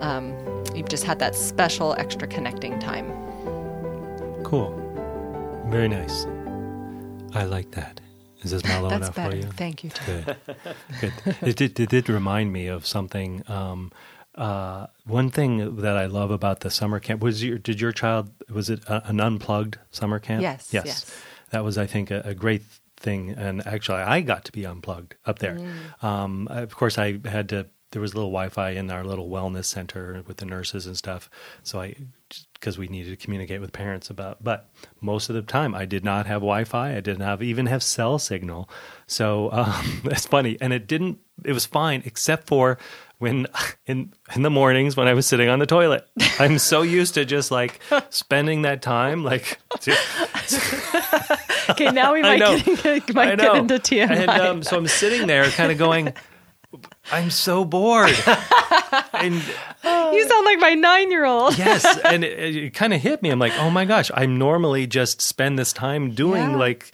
[0.00, 0.32] um,
[0.74, 3.10] you've just had that special extra connecting time.
[4.44, 4.80] Cool.
[5.68, 6.26] Very nice.
[7.32, 8.00] I like that.
[8.42, 9.30] Is this mellow That's enough better.
[9.30, 9.42] for you?
[9.52, 9.90] Thank you.
[10.04, 10.36] Good.
[11.00, 11.12] Good.
[11.40, 13.42] It did, it did remind me of something.
[13.48, 13.90] Um,
[14.34, 17.58] uh, one thing that I love about the summer camp was your.
[17.58, 20.42] Did your child was it a, an unplugged summer camp?
[20.42, 20.86] Yes, Yes.
[20.86, 21.20] yes.
[21.50, 22.62] That was, I think, a, a great
[22.96, 23.30] thing.
[23.30, 25.56] And actually, I got to be unplugged up there.
[25.58, 26.04] Mm.
[26.04, 27.66] Um, of course, I had to.
[27.92, 31.30] There was a little Wi-Fi in our little wellness center with the nurses and stuff.
[31.62, 31.94] So I,
[32.54, 34.42] because we needed to communicate with parents about.
[34.42, 34.68] But
[35.00, 36.96] most of the time, I did not have Wi-Fi.
[36.96, 38.68] I didn't have even have cell signal.
[39.06, 41.20] So um, it's funny, and it didn't.
[41.44, 42.78] It was fine, except for
[43.18, 43.46] when
[43.86, 46.06] in in the mornings when I was sitting on the toilet.
[46.38, 49.58] I'm so used to just like spending that time like.
[51.70, 54.10] Okay, now we might, get, might get into TMI.
[54.10, 56.12] And um, so I'm sitting there, kind of going.
[57.10, 58.10] I'm so bored.
[59.14, 61.56] and you sound like my nine year old.
[61.56, 63.30] yes, and it, it kind of hit me.
[63.30, 66.56] I'm like, oh my gosh, I normally just spend this time doing Yeah.
[66.56, 66.92] like,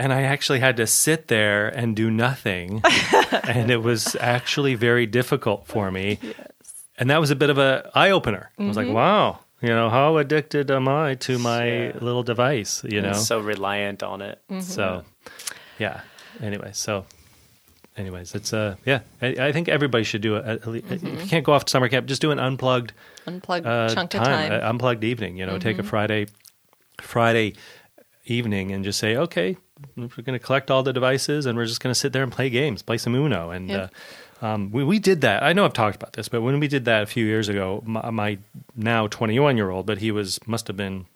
[0.00, 2.80] and I actually had to sit there and do nothing,
[3.44, 6.18] and it was actually very difficult for me.
[6.98, 8.50] And that was a bit of a eye opener.
[8.58, 11.92] I was like, wow, you know, how addicted am I to my Yeah.
[12.00, 12.82] little device?
[12.84, 14.40] You know, so reliant on it.
[14.60, 15.04] so
[15.78, 16.00] yeah.
[16.42, 17.04] Anyway, so
[17.96, 19.00] anyways, it's uh yeah.
[19.20, 20.44] I, I think everybody should do it.
[20.46, 22.92] At le- If you can't go off to summer camp, just do an unplugged
[23.26, 24.52] Unplug uh, chunk time, of time.
[24.52, 25.36] uh, unplugged evening.
[25.36, 26.26] You know, take a Friday
[27.00, 27.54] Friday
[28.26, 29.56] evening and just say, okay,
[29.96, 32.32] we're going to collect all the devices and we're just going to sit there and
[32.32, 33.50] play games, play some Uno.
[33.50, 33.94] And Yep.
[34.42, 35.42] uh, um, we, we did that.
[35.42, 37.82] I know I've talked about this, but when we did that a few years ago,
[37.84, 38.38] my, my
[38.74, 41.06] now 21 year old, but he was must have been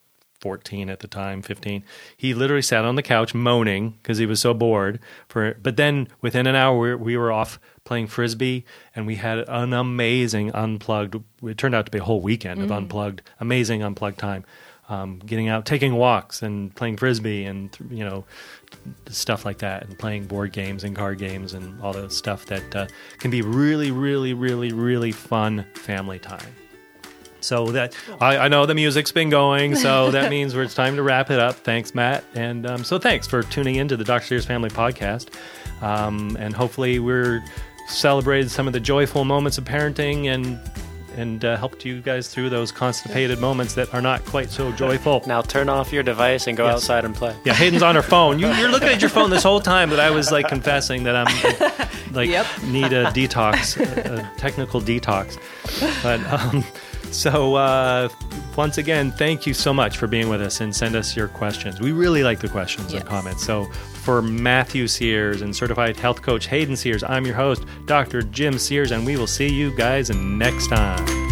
[0.41, 1.83] 14 at the time, 15.
[2.19, 5.01] He literally sat on the couch moaning because he was so bored.
[5.27, 9.39] For but then within an hour we, we were off playing frisbee and we had
[9.49, 11.17] an amazing unplugged.
[11.43, 14.45] It turned out to be a whole weekend of unplugged, amazing unplugged time.
[14.89, 18.25] Um, getting out, taking walks, and playing frisbee, and you know
[19.09, 22.77] stuff like that, and playing board games and card games and all the stuff that
[22.77, 22.87] uh,
[23.19, 26.55] can be really, really, really, really fun family time.
[27.41, 31.03] So that I, I know the music's been going, so that means it's time to
[31.03, 31.57] wrap it up.
[31.57, 34.27] Thanks, Matt, and um, so thanks for tuning in to the Dr.
[34.27, 35.29] Sears Family Podcast,
[35.83, 37.43] um, and hopefully we're
[37.89, 40.59] celebrated some of the joyful moments of parenting and
[41.17, 45.23] and uh, helped you guys through those constipated moments that are not quite so joyful.
[45.27, 46.75] Now turn off your device and go Yes.
[46.77, 47.35] outside and play.
[47.45, 48.39] Yeah, Hayden's on her phone.
[48.39, 51.17] You, you're looking at your phone this whole time that I was like confessing that
[51.17, 52.47] I'm like Yep.
[52.65, 55.39] need a detox, a, a technical detox.
[56.03, 56.65] But um,
[57.13, 58.09] so uh,
[58.57, 61.81] once again, thank you so much for being with us and send us your questions.
[61.81, 63.01] We really like the questions Yes.
[63.01, 63.45] and comments.
[63.45, 63.67] So
[64.05, 68.23] for Matthew Sears and certified health coach Hayden Sears, I'm your host, Dr.
[68.23, 71.24] Jim Sears, and we will see you guys next time.